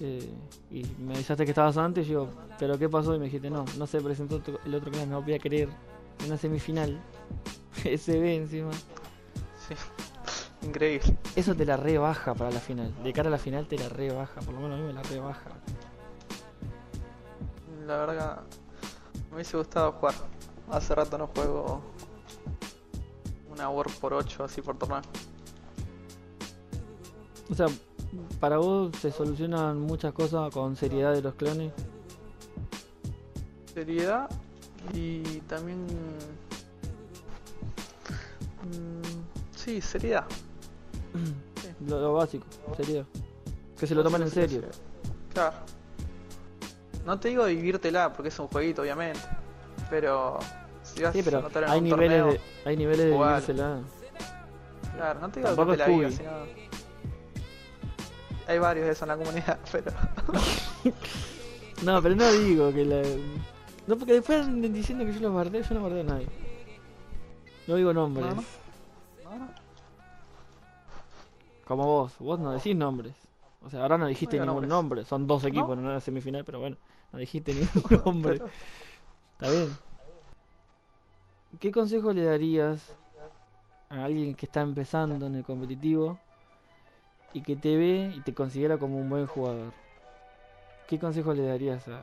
eh, 0.00 0.30
y 0.70 0.84
me 0.98 1.14
avisaste 1.14 1.44
que 1.44 1.50
estabas 1.50 1.76
antes 1.78 2.06
y 2.06 2.10
yo, 2.10 2.28
¿pero 2.58 2.78
qué 2.78 2.88
pasó? 2.88 3.14
Y 3.14 3.18
me 3.18 3.24
dijiste, 3.26 3.48
no, 3.48 3.64
no 3.78 3.86
se 3.86 4.00
presentó 4.02 4.40
el 4.66 4.74
otro 4.74 4.90
clan, 4.90 5.08
no 5.10 5.22
voy 5.22 5.34
a 5.34 5.38
creer. 5.38 5.68
En 6.20 6.26
una 6.26 6.36
semifinal. 6.36 7.00
SB 7.98 8.36
encima. 8.36 8.72
Sí. 8.72 9.74
Increíble. 10.62 11.16
Eso 11.36 11.54
te 11.54 11.64
la 11.64 11.76
rebaja 11.76 12.34
para 12.34 12.50
la 12.50 12.60
final. 12.60 12.92
De 13.02 13.12
cara 13.12 13.28
a 13.28 13.30
la 13.30 13.38
final 13.38 13.66
te 13.66 13.78
la 13.78 13.88
rebaja, 13.88 14.40
por 14.40 14.54
lo 14.54 14.60
menos 14.60 14.78
a 14.78 14.80
mí 14.80 14.86
me 14.86 14.92
la 14.92 15.02
rebaja. 15.02 15.50
La 17.86 17.96
verdad, 17.96 18.40
me 19.30 19.36
hubiese 19.36 19.56
gustado 19.56 19.92
jugar. 19.92 20.14
Hace 20.70 20.94
rato 20.94 21.16
no 21.16 21.28
juego 21.28 21.80
una 23.50 23.70
War 23.70 23.86
por 24.00 24.14
8 24.14 24.44
así 24.44 24.60
por 24.60 24.76
torneo. 24.76 25.00
O 27.50 27.54
sea, 27.54 27.66
para 28.40 28.58
vos 28.58 28.90
se 29.00 29.10
solucionan 29.10 29.80
muchas 29.80 30.12
cosas 30.12 30.52
con 30.52 30.76
seriedad 30.76 31.14
de 31.14 31.22
los 31.22 31.34
clones. 31.34 31.72
Seriedad 33.72 34.28
y 34.92 35.22
también. 35.40 35.86
Sí, 39.68 39.80
seriedad. 39.80 40.24
Lo, 41.88 42.00
lo 42.00 42.12
básico, 42.14 42.44
seriedad. 42.76 43.04
Que 43.78 43.86
se 43.86 43.94
lo 43.94 44.02
toman 44.02 44.22
en 44.22 44.30
serio. 44.30 44.62
Claro. 45.32 45.56
No 47.06 47.20
te 47.20 47.28
digo 47.28 47.44
vivírtela 47.44 48.12
porque 48.12 48.28
es 48.30 48.38
un 48.38 48.48
jueguito, 48.48 48.82
obviamente. 48.82 49.20
Pero. 49.88 50.38
Si 50.82 51.02
vas 51.02 51.12
Sí, 51.12 51.20
a 51.20 51.24
pero 51.24 51.38
anotar 51.38 51.64
en 51.64 51.70
hay 51.70 51.78
un 51.78 51.84
niveles, 51.84 52.18
torneo, 52.20 52.32
de, 52.32 52.68
hay 52.68 52.76
niveles 52.76 53.06
de 53.06 53.12
jugar. 53.12 53.40
vivírsela. 53.42 53.78
Claro, 54.96 55.20
no 55.20 55.28
te 55.30 55.40
digo 55.40 55.48
Tampoco 55.54 55.70
que 55.72 55.76
te 55.76 55.82
la 55.90 55.96
vivas, 55.96 56.14
sino. 56.14 56.30
Hay 58.48 58.58
varios 58.58 58.86
de 58.86 58.92
eso 58.92 59.04
en 59.04 59.08
la 59.08 59.16
comunidad, 59.16 59.58
pero. 59.72 59.92
No, 61.84 62.02
pero 62.02 62.16
no 62.16 62.32
digo 62.32 62.72
que 62.72 62.84
la. 62.84 63.02
No, 63.86 63.96
porque 63.96 64.14
después 64.14 64.44
diciendo 64.72 65.04
que 65.04 65.12
yo 65.12 65.20
los 65.20 65.32
bardeo, 65.34 65.62
yo 65.62 65.74
no 65.76 65.82
bardeo 65.82 66.00
a 66.00 66.04
nadie. 66.04 66.26
No 67.68 67.76
digo 67.76 67.92
nombres. 67.92 68.26
No, 68.26 68.34
no. 68.34 68.40
No, 68.42 68.46
Como 71.68 71.84
vos, 71.84 72.14
vos 72.18 72.40
no 72.40 72.52
decís 72.52 72.74
nombres. 72.74 73.14
O 73.62 73.68
sea, 73.68 73.82
ahora 73.82 73.98
no 73.98 74.06
dijiste 74.06 74.36
ningún 74.36 74.46
nombres. 74.46 74.68
nombre. 74.70 75.04
Son 75.04 75.26
dos 75.26 75.44
equipos 75.44 75.76
en 75.76 75.84
una 75.84 76.00
semifinal, 76.00 76.42
pero 76.42 76.60
bueno, 76.60 76.76
no 77.12 77.18
dijiste 77.18 77.52
ningún 77.74 78.02
nombre. 78.04 78.40
Está 79.32 79.50
bien. 79.50 79.76
¿Qué 81.60 81.70
consejo 81.70 82.14
le 82.14 82.24
darías 82.24 82.96
a 83.90 84.04
alguien 84.04 84.34
que 84.34 84.46
está 84.46 84.62
empezando 84.62 85.26
en 85.26 85.34
el 85.34 85.44
competitivo 85.44 86.18
y 87.34 87.42
que 87.42 87.54
te 87.54 87.76
ve 87.76 88.14
y 88.16 88.20
te 88.20 88.32
considera 88.32 88.78
como 88.78 88.98
un 88.98 89.10
buen 89.10 89.26
jugador? 89.26 89.72
¿Qué 90.86 90.98
consejo 90.98 91.34
le 91.34 91.42
darías 91.42 91.86
a 91.88 92.02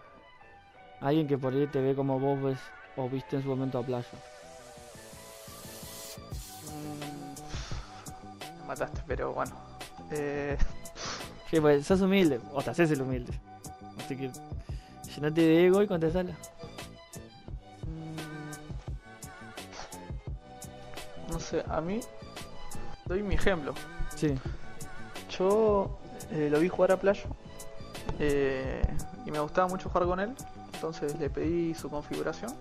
alguien 0.99 1.27
que 1.27 1.39
por 1.39 1.53
ahí 1.53 1.65
te 1.65 1.81
ve 1.81 1.95
como 1.95 2.19
vos 2.19 2.43
ves 2.43 2.59
o 2.95 3.09
viste 3.09 3.37
en 3.37 3.41
su 3.41 3.49
momento 3.49 3.79
a 3.79 3.83
Playa? 3.83 4.19
Mataste, 8.79 9.01
pero 9.07 9.33
bueno. 9.33 9.51
Eh, 10.11 10.57
Sí, 11.49 11.59
pues 11.61 11.85
sos 11.85 12.01
humilde, 12.01 12.39
o 12.53 12.61
te 12.61 12.71
haces 12.71 12.91
el 12.91 13.01
humilde. 13.01 13.31
Así 13.99 14.17
que 14.17 14.31
llenate 15.15 15.41
de 15.41 15.65
ego 15.67 15.81
y 15.83 15.87
contestala. 15.87 16.31
mm, 17.85 18.51
no 21.31 21.39
sé, 21.39 21.63
a 21.69 21.79
mí. 21.81 21.99
Doy 23.05 23.21
mi 23.23 23.35
ejemplo. 23.35 23.73
Sí. 24.15 24.35
Yo 25.37 25.99
eh, 26.31 26.49
lo 26.51 26.59
vi 26.59 26.67
jugar 26.67 26.91
a 26.93 26.97
Playo. 26.99 27.23
eh, 28.19 28.81
y 29.25 29.31
me 29.31 29.39
gustaba 29.39 29.67
mucho 29.67 29.89
jugar 29.89 30.07
con 30.07 30.19
él. 30.19 30.33
Entonces 30.73 31.17
le 31.19 31.29
pedí 31.29 31.73
su 31.75 31.89
configuración. 31.89 32.53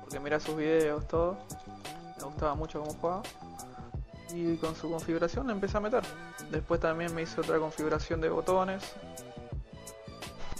Porque 0.00 0.20
mira 0.20 0.38
sus 0.40 0.56
videos, 0.56 1.06
todo. 1.08 1.36
Me 2.18 2.24
gustaba 2.24 2.54
mucho 2.54 2.80
cómo 2.80 2.92
jugaba. 2.94 3.22
Y 4.34 4.56
con 4.56 4.74
su 4.76 4.90
configuración 4.90 5.46
le 5.46 5.52
empecé 5.54 5.76
a 5.78 5.80
meter. 5.80 6.02
Después 6.50 6.80
también 6.80 7.14
me 7.14 7.22
hice 7.22 7.40
otra 7.40 7.58
configuración 7.58 8.20
de 8.20 8.28
botones. 8.28 8.82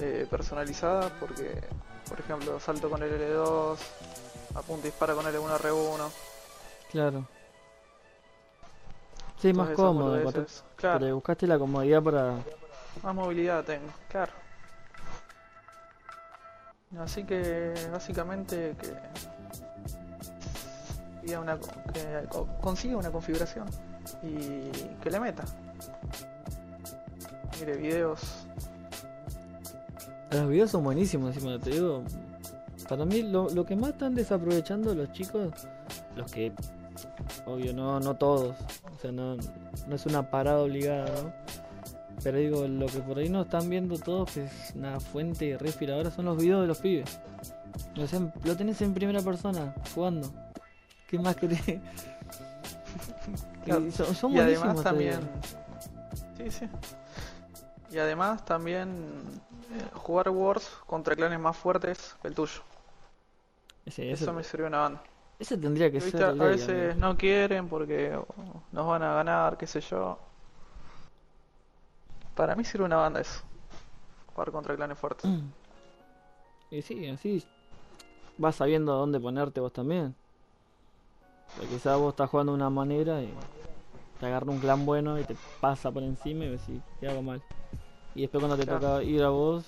eh, 0.01 0.27
personalizada 0.31 1.11
porque, 1.19 1.61
por 2.09 2.21
ejemplo, 2.21 2.61
salto 2.61 2.89
con 2.89 3.03
el 3.03 3.11
L2, 3.11 3.77
apunto 4.55 4.87
y 4.87 4.91
dispara 4.91 5.13
con 5.15 5.27
el 5.27 5.35
L1 5.35 5.59
R1. 5.59 6.11
Claro. 6.93 7.27
Sí, 9.41 9.53
más 9.53 9.71
cómodo. 9.71 10.15
aparte, 10.17 10.47
Claro, 10.77 11.01
Pero 11.01 11.15
buscaste 11.17 11.47
la 11.49 11.59
comodidad 11.59 12.01
para. 12.03 12.35
más 13.03 13.15
movilidad 13.15 13.65
tengo, 13.65 13.89
claro. 14.09 14.33
Así 17.01 17.25
que 17.25 17.75
básicamente 17.93 18.75
que 18.81 18.93
una 21.37 21.59
co- 22.29 22.47
consiga 22.61 22.97
una 22.97 23.11
configuración 23.11 23.67
y 24.23 24.71
que 25.03 25.11
le 25.11 25.21
meta. 25.21 25.45
Mire 27.61 27.77
videos 27.77 28.21
Los 30.31 30.49
videos 30.49 30.71
son 30.71 30.85
buenísimos, 30.85 31.35
encima 31.35 31.59
te 31.59 31.71
digo. 31.71 32.03
Para 32.89 33.05
mí, 33.05 33.23
lo, 33.23 33.51
lo 33.51 33.65
que 33.67 33.77
más 33.77 33.91
están 33.91 34.15
desaprovechando 34.15 34.95
los 34.95 35.13
chicos, 35.13 35.53
los 36.17 36.31
que, 36.31 36.53
obvio, 37.45 37.75
no, 37.75 38.01
no 38.01 38.15
todos, 38.17 38.57
o 38.95 38.99
sea, 39.01 39.13
no, 39.13 39.37
no 39.37 39.95
es 39.95 40.07
una 40.07 40.31
parada 40.31 40.61
obligada. 40.61 41.11
Pero 42.23 42.39
digo, 42.39 42.67
lo 42.67 42.87
que 42.87 42.99
por 43.01 43.19
ahí 43.19 43.29
no 43.29 43.43
están 43.43 43.69
viendo 43.71 43.97
todos, 43.99 44.33
que 44.33 44.45
es 44.45 44.73
una 44.75 44.99
fuente 45.01 45.57
respiradora, 45.59 46.11
son 46.11 46.25
los 46.25 46.37
videos 46.37 46.63
de 46.63 46.67
los 46.67 46.79
pibes. 46.79 47.21
Lo 48.45 48.57
tenés 48.57 48.81
en 48.83 48.95
primera 48.95 49.21
persona, 49.21 49.75
jugando. 49.95 50.31
¿Qué 51.09 51.19
más 51.19 51.35
querés? 51.37 51.61
Claro. 53.65 53.85
Y 53.85 53.91
son, 53.93 54.15
son 54.15 54.33
y 54.33 54.39
además 54.39 54.83
también. 54.83 55.21
Sí, 56.39 56.51
sí. 56.51 56.69
Y 57.91 57.99
además 57.99 58.43
también 58.45 58.89
eh, 59.73 59.91
jugar 59.95 60.31
Wars 60.31 60.71
contra 60.87 61.15
clanes 61.15 61.39
más 61.39 61.55
fuertes 61.57 62.17
que 62.23 62.29
el 62.29 62.35
tuyo. 62.35 62.63
Ese, 63.85 64.11
Eso 64.11 64.25
ese- 64.25 64.33
me 64.33 64.43
sirvió 64.45 64.69
una 64.69 64.79
banda. 64.79 65.03
ese 65.39 65.59
tendría 65.59 65.91
que 65.91 65.99
Viste, 65.99 66.13
ser 66.13 66.25
a 66.25 66.33
ley, 66.33 66.39
veces 66.39 66.97
no 66.97 67.17
quieren 67.19 67.69
porque 67.69 68.17
oh, 68.17 68.63
nos 68.73 68.87
van 68.87 69.03
a 69.03 69.15
ganar, 69.15 69.59
qué 69.59 69.67
sé 69.67 69.83
yo. 69.83 70.19
Para 72.35 72.55
mí 72.55 72.65
sirve 72.65 72.85
una 72.87 72.97
banda 72.97 73.21
eso. 73.21 73.43
Jugar 74.35 74.51
contra 74.53 74.77
clanes 74.77 74.99
fuertes. 74.99 75.31
Mm. 75.31 75.51
Y 76.71 76.83
sí, 76.83 77.07
así 77.09 77.45
vas 78.39 78.57
sabiendo 78.57 78.93
a 78.93 78.97
dónde 78.97 79.21
ponerte 79.21 79.61
vos 79.61 79.73
también. 79.73 80.15
Porque 81.55 81.75
quizás 81.75 81.99
vos 81.99 82.11
estás 82.11 82.31
jugando 82.31 82.53
de 82.53 82.57
una 82.57 82.71
manera 82.71 83.23
y 83.23 83.33
te 84.21 84.27
agarra 84.27 84.51
un 84.51 84.61
clan 84.61 84.85
bueno 84.87 85.19
y 85.19 85.25
te 85.25 85.37
pasa 85.61 85.91
por 85.91 86.03
encima 86.03 86.45
y 86.45 86.51
decís, 86.51 86.81
¿qué 87.01 87.09
hago 87.09 87.23
mal? 87.23 87.43
Y 88.15 88.23
después 88.23 88.41
cuando 88.41 88.57
te 88.57 88.65
Claro. 88.65 88.81
toca 88.81 89.03
ir 89.05 89.23
a 89.23 89.29
vos, 89.31 89.65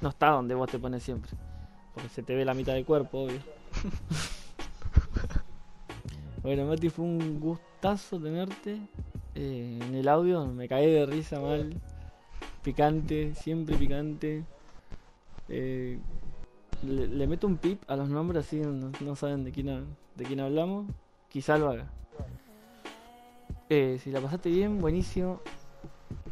no 0.00 0.08
está 0.08 0.30
donde 0.30 0.54
vos 0.54 0.70
te 0.70 0.78
pones 0.78 1.02
siempre. 1.02 1.30
Porque 1.94 2.08
se 2.08 2.22
te 2.22 2.34
ve 2.34 2.44
la 2.44 2.54
mitad 2.54 2.74
del 2.74 2.84
cuerpo, 2.84 3.24
obvio. 3.24 3.40
bueno, 6.42 6.66
Mati, 6.66 6.90
fue 6.90 7.04
un 7.04 7.40
gustazo 7.40 8.20
tenerte 8.20 8.78
eh, 9.34 9.80
en 9.82 9.94
el 9.94 10.08
audio. 10.08 10.46
Me 10.46 10.68
caí 10.68 10.90
de 10.90 11.06
risa 11.06 11.40
mal. 11.40 11.74
Picante, 12.62 13.34
siempre 13.34 13.76
picante. 13.76 14.44
Eh, 15.48 15.98
le, 16.82 17.06
le 17.08 17.26
meto 17.26 17.46
un 17.46 17.56
pip 17.56 17.82
a 17.88 17.96
los 17.96 18.08
nombres 18.08 18.46
así 18.46 18.60
no, 18.60 18.90
no 19.00 19.16
saben 19.16 19.44
de 19.44 19.52
quién, 19.52 19.68
ha- 19.70 19.84
de 20.16 20.24
quién 20.24 20.40
hablamos. 20.40 20.86
Quizá 21.36 21.58
lo 21.58 21.68
haga. 21.68 21.84
Eh, 23.68 24.00
si 24.02 24.10
la 24.10 24.22
pasaste 24.22 24.48
bien, 24.48 24.80
buenísimo. 24.80 25.42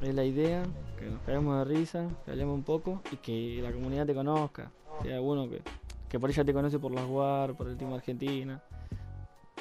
Es 0.01 0.15
la 0.15 0.25
idea, 0.25 0.63
que 0.99 1.05
nos 1.11 1.21
caigamos 1.27 1.59
de 1.59 1.75
risa, 1.75 2.09
que 2.25 2.31
hablemos 2.31 2.55
un 2.55 2.63
poco 2.63 3.03
y 3.13 3.17
que 3.17 3.61
la 3.61 3.71
comunidad 3.71 4.07
te 4.07 4.15
conozca. 4.15 4.71
Si 5.03 5.09
hay 5.09 5.15
alguno 5.17 5.47
que, 5.51 5.61
que 6.09 6.19
por 6.19 6.31
ella 6.31 6.43
te 6.43 6.55
conoce 6.55 6.79
por 6.79 6.91
las 6.91 7.05
WAR, 7.07 7.53
por 7.53 7.69
el 7.69 7.77
Team 7.77 7.93
Argentina, 7.93 8.63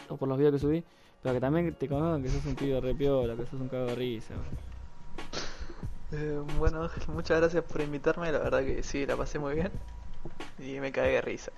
o 0.08 0.16
por 0.16 0.30
los 0.30 0.38
videos 0.38 0.54
que 0.54 0.60
subí, 0.60 0.84
pero 1.22 1.36
que 1.36 1.42
también 1.42 1.76
te 1.76 1.90
conozcan 1.90 2.24
que 2.24 2.30
sos 2.30 2.46
un 2.46 2.56
pibe 2.56 2.80
re 2.80 2.96
piola, 2.96 3.36
que 3.36 3.46
sos 3.46 3.60
un 3.60 3.68
cago 3.68 3.88
de 3.88 3.96
risa. 3.96 4.36
Eh, 6.14 6.42
bueno, 6.58 6.84
Ángel, 6.84 7.04
muchas 7.14 7.42
gracias 7.42 7.66
por 7.66 7.82
invitarme. 7.82 8.32
La 8.32 8.40
verdad 8.40 8.64
que 8.64 8.82
sí, 8.82 9.06
la 9.06 9.18
pasé 9.18 9.40
muy 9.40 9.56
bien. 9.56 9.72
Y 10.58 10.80
me 10.80 10.94
cagué 10.94 11.16
de 11.16 11.22
risa. 11.22 11.52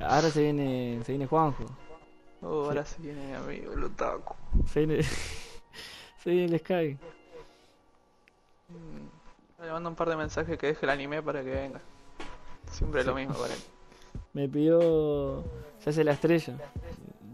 Ahora 0.00 0.30
se 0.30 0.40
viene, 0.40 1.02
se 1.04 1.12
viene 1.12 1.26
Juanjo. 1.26 1.66
Oh, 2.42 2.64
ahora 2.66 2.84
se 2.84 3.00
viene 3.02 3.26
mi 3.26 3.32
amigo, 3.34 3.72
el 3.72 3.84
otaku. 3.84 4.34
Se 4.66 4.86
viene, 4.86 5.02
se 6.22 6.30
viene 6.30 6.54
el 6.54 6.60
Sky. 6.60 6.98
Mm, 8.68 9.62
Le 9.64 9.72
mando 9.72 9.88
un 9.90 9.96
par 9.96 10.08
de 10.08 10.16
mensajes 10.16 10.56
que 10.58 10.68
deje 10.68 10.86
el 10.86 10.90
anime 10.90 11.22
para 11.22 11.42
que 11.42 11.50
venga. 11.50 11.80
Siempre 12.70 13.00
es 13.00 13.06
lo 13.06 13.14
mismo 13.14 13.34
para 13.34 13.52
él. 13.54 13.60
Me 14.34 14.48
pidió. 14.48 15.42
Se 15.80 15.90
hace 15.90 16.04
la 16.04 16.12
estrella. 16.12 16.54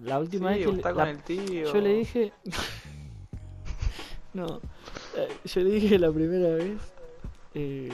La 0.02 0.18
última 0.18 0.52
Sí, 0.54 0.58
vez 0.60 0.66
que 0.68 0.72
le- 0.76 0.82
la- 0.82 0.92
con 0.94 1.08
el 1.08 1.22
tío. 1.22 1.72
yo 1.72 1.80
le 1.80 1.94
dije. 1.94 2.32
no. 4.32 4.60
eh, 5.16 5.28
Yo 5.44 5.60
le 5.60 5.70
dije 5.70 5.98
la 5.98 6.10
primera 6.12 6.54
vez. 6.54 6.78
eh, 7.54 7.90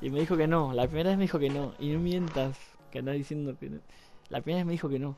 y 0.00 0.10
me 0.10 0.20
dijo 0.20 0.36
que 0.36 0.46
no. 0.48 0.72
La 0.72 0.86
primera 0.86 1.10
vez 1.10 1.18
me 1.18 1.24
dijo 1.24 1.38
que 1.38 1.50
no. 1.50 1.74
Y 1.78 1.90
no 1.90 2.00
mientas. 2.00 2.58
Que 2.90 2.98
andás 3.00 3.14
diciendo 3.14 3.56
que 3.58 3.70
no. 3.70 3.80
La 4.30 4.40
primera 4.40 4.60
vez 4.60 4.66
me 4.66 4.72
dijo 4.72 4.88
que 4.88 4.98
no. 4.98 5.16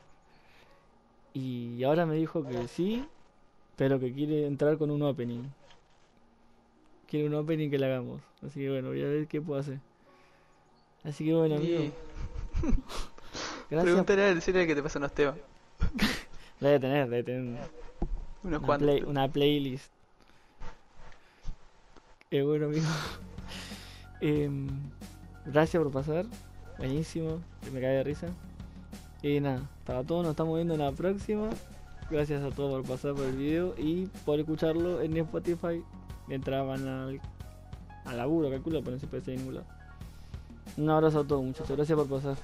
Y 1.35 1.83
ahora 1.83 2.05
me 2.07 2.15
dijo 2.15 2.43
que 2.47 2.67
sí. 2.67 3.05
Pero 3.75 3.99
que 3.99 4.11
quiere 4.13 4.47
entrar 4.47 4.77
con 4.77 4.89
un 4.89 5.01
opening. 5.03 5.43
Quiere 7.07 7.27
un 7.27 7.35
opening 7.35 7.69
que 7.69 7.77
le 7.77 7.85
hagamos. 7.87 8.21
Así 8.43 8.61
que 8.61 8.69
bueno, 8.71 8.87
voy 8.87 9.03
a 9.03 9.07
ver 9.07 9.27
qué 9.27 9.41
puedo 9.41 9.59
hacer. 9.59 9.79
Así 11.03 11.25
que 11.25 11.33
bueno, 11.33 11.55
amigo. 11.55 11.81
Y 11.81 11.91
Gracias. 13.69 13.83
pregúntale 13.83 14.21
a 14.23 14.29
él, 14.29 14.35
decirle 14.35 14.65
que 14.65 14.75
te 14.75 14.81
pasen 14.81 15.01
unos 15.01 15.13
temas. 15.13 15.35
Debe 16.61 16.79
tener, 16.79 17.09
debe 17.09 17.23
tener 17.23 17.59
Unos 18.43 18.63
una, 18.63 18.77
play- 18.77 19.03
una 19.03 19.27
playlist. 19.27 19.91
Eh, 22.31 22.41
bueno, 22.43 22.67
amigo. 22.67 22.85
Em, 24.21 24.67
gracias 25.45 25.83
por 25.83 25.91
pasar. 25.91 26.25
Buenísimo. 26.77 27.41
que 27.61 27.71
Me 27.71 27.81
cae 27.81 27.95
de 27.97 28.03
risa. 28.05 28.27
Y 29.25 29.39
nada, 29.39 29.67
para 29.87 30.03
todos 30.03 30.21
nos 30.21 30.31
estamos 30.33 30.53
viendo 30.53 30.75
en 30.75 30.81
la 30.81 30.91
próxima. 30.91 31.49
Gracias 32.11 32.43
a 32.43 32.51
todos 32.51 32.73
por 32.73 32.95
pasar 32.95 33.15
por 33.15 33.23
el 33.25 33.35
video 33.35 33.73
y 33.75 34.05
por 34.23 34.39
escucharlo 34.39 35.01
en 35.01 35.17
Spotify 35.17 35.83
mientras 36.27 36.63
van 36.63 36.87
al, 36.87 37.19
al 38.05 38.17
laburo, 38.17 38.51
calculo, 38.51 38.83
pero 38.83 38.97
no 38.97 38.99
se 38.99 39.31
en 39.31 39.37
ningún 39.37 39.55
lado. 39.55 39.65
Un 40.77 40.91
abrazo 40.91 41.21
a 41.21 41.23
todos, 41.25 41.43
muchachos. 41.43 41.75
Gracias 41.75 41.97
por 41.97 42.07
pasar. 42.07 42.37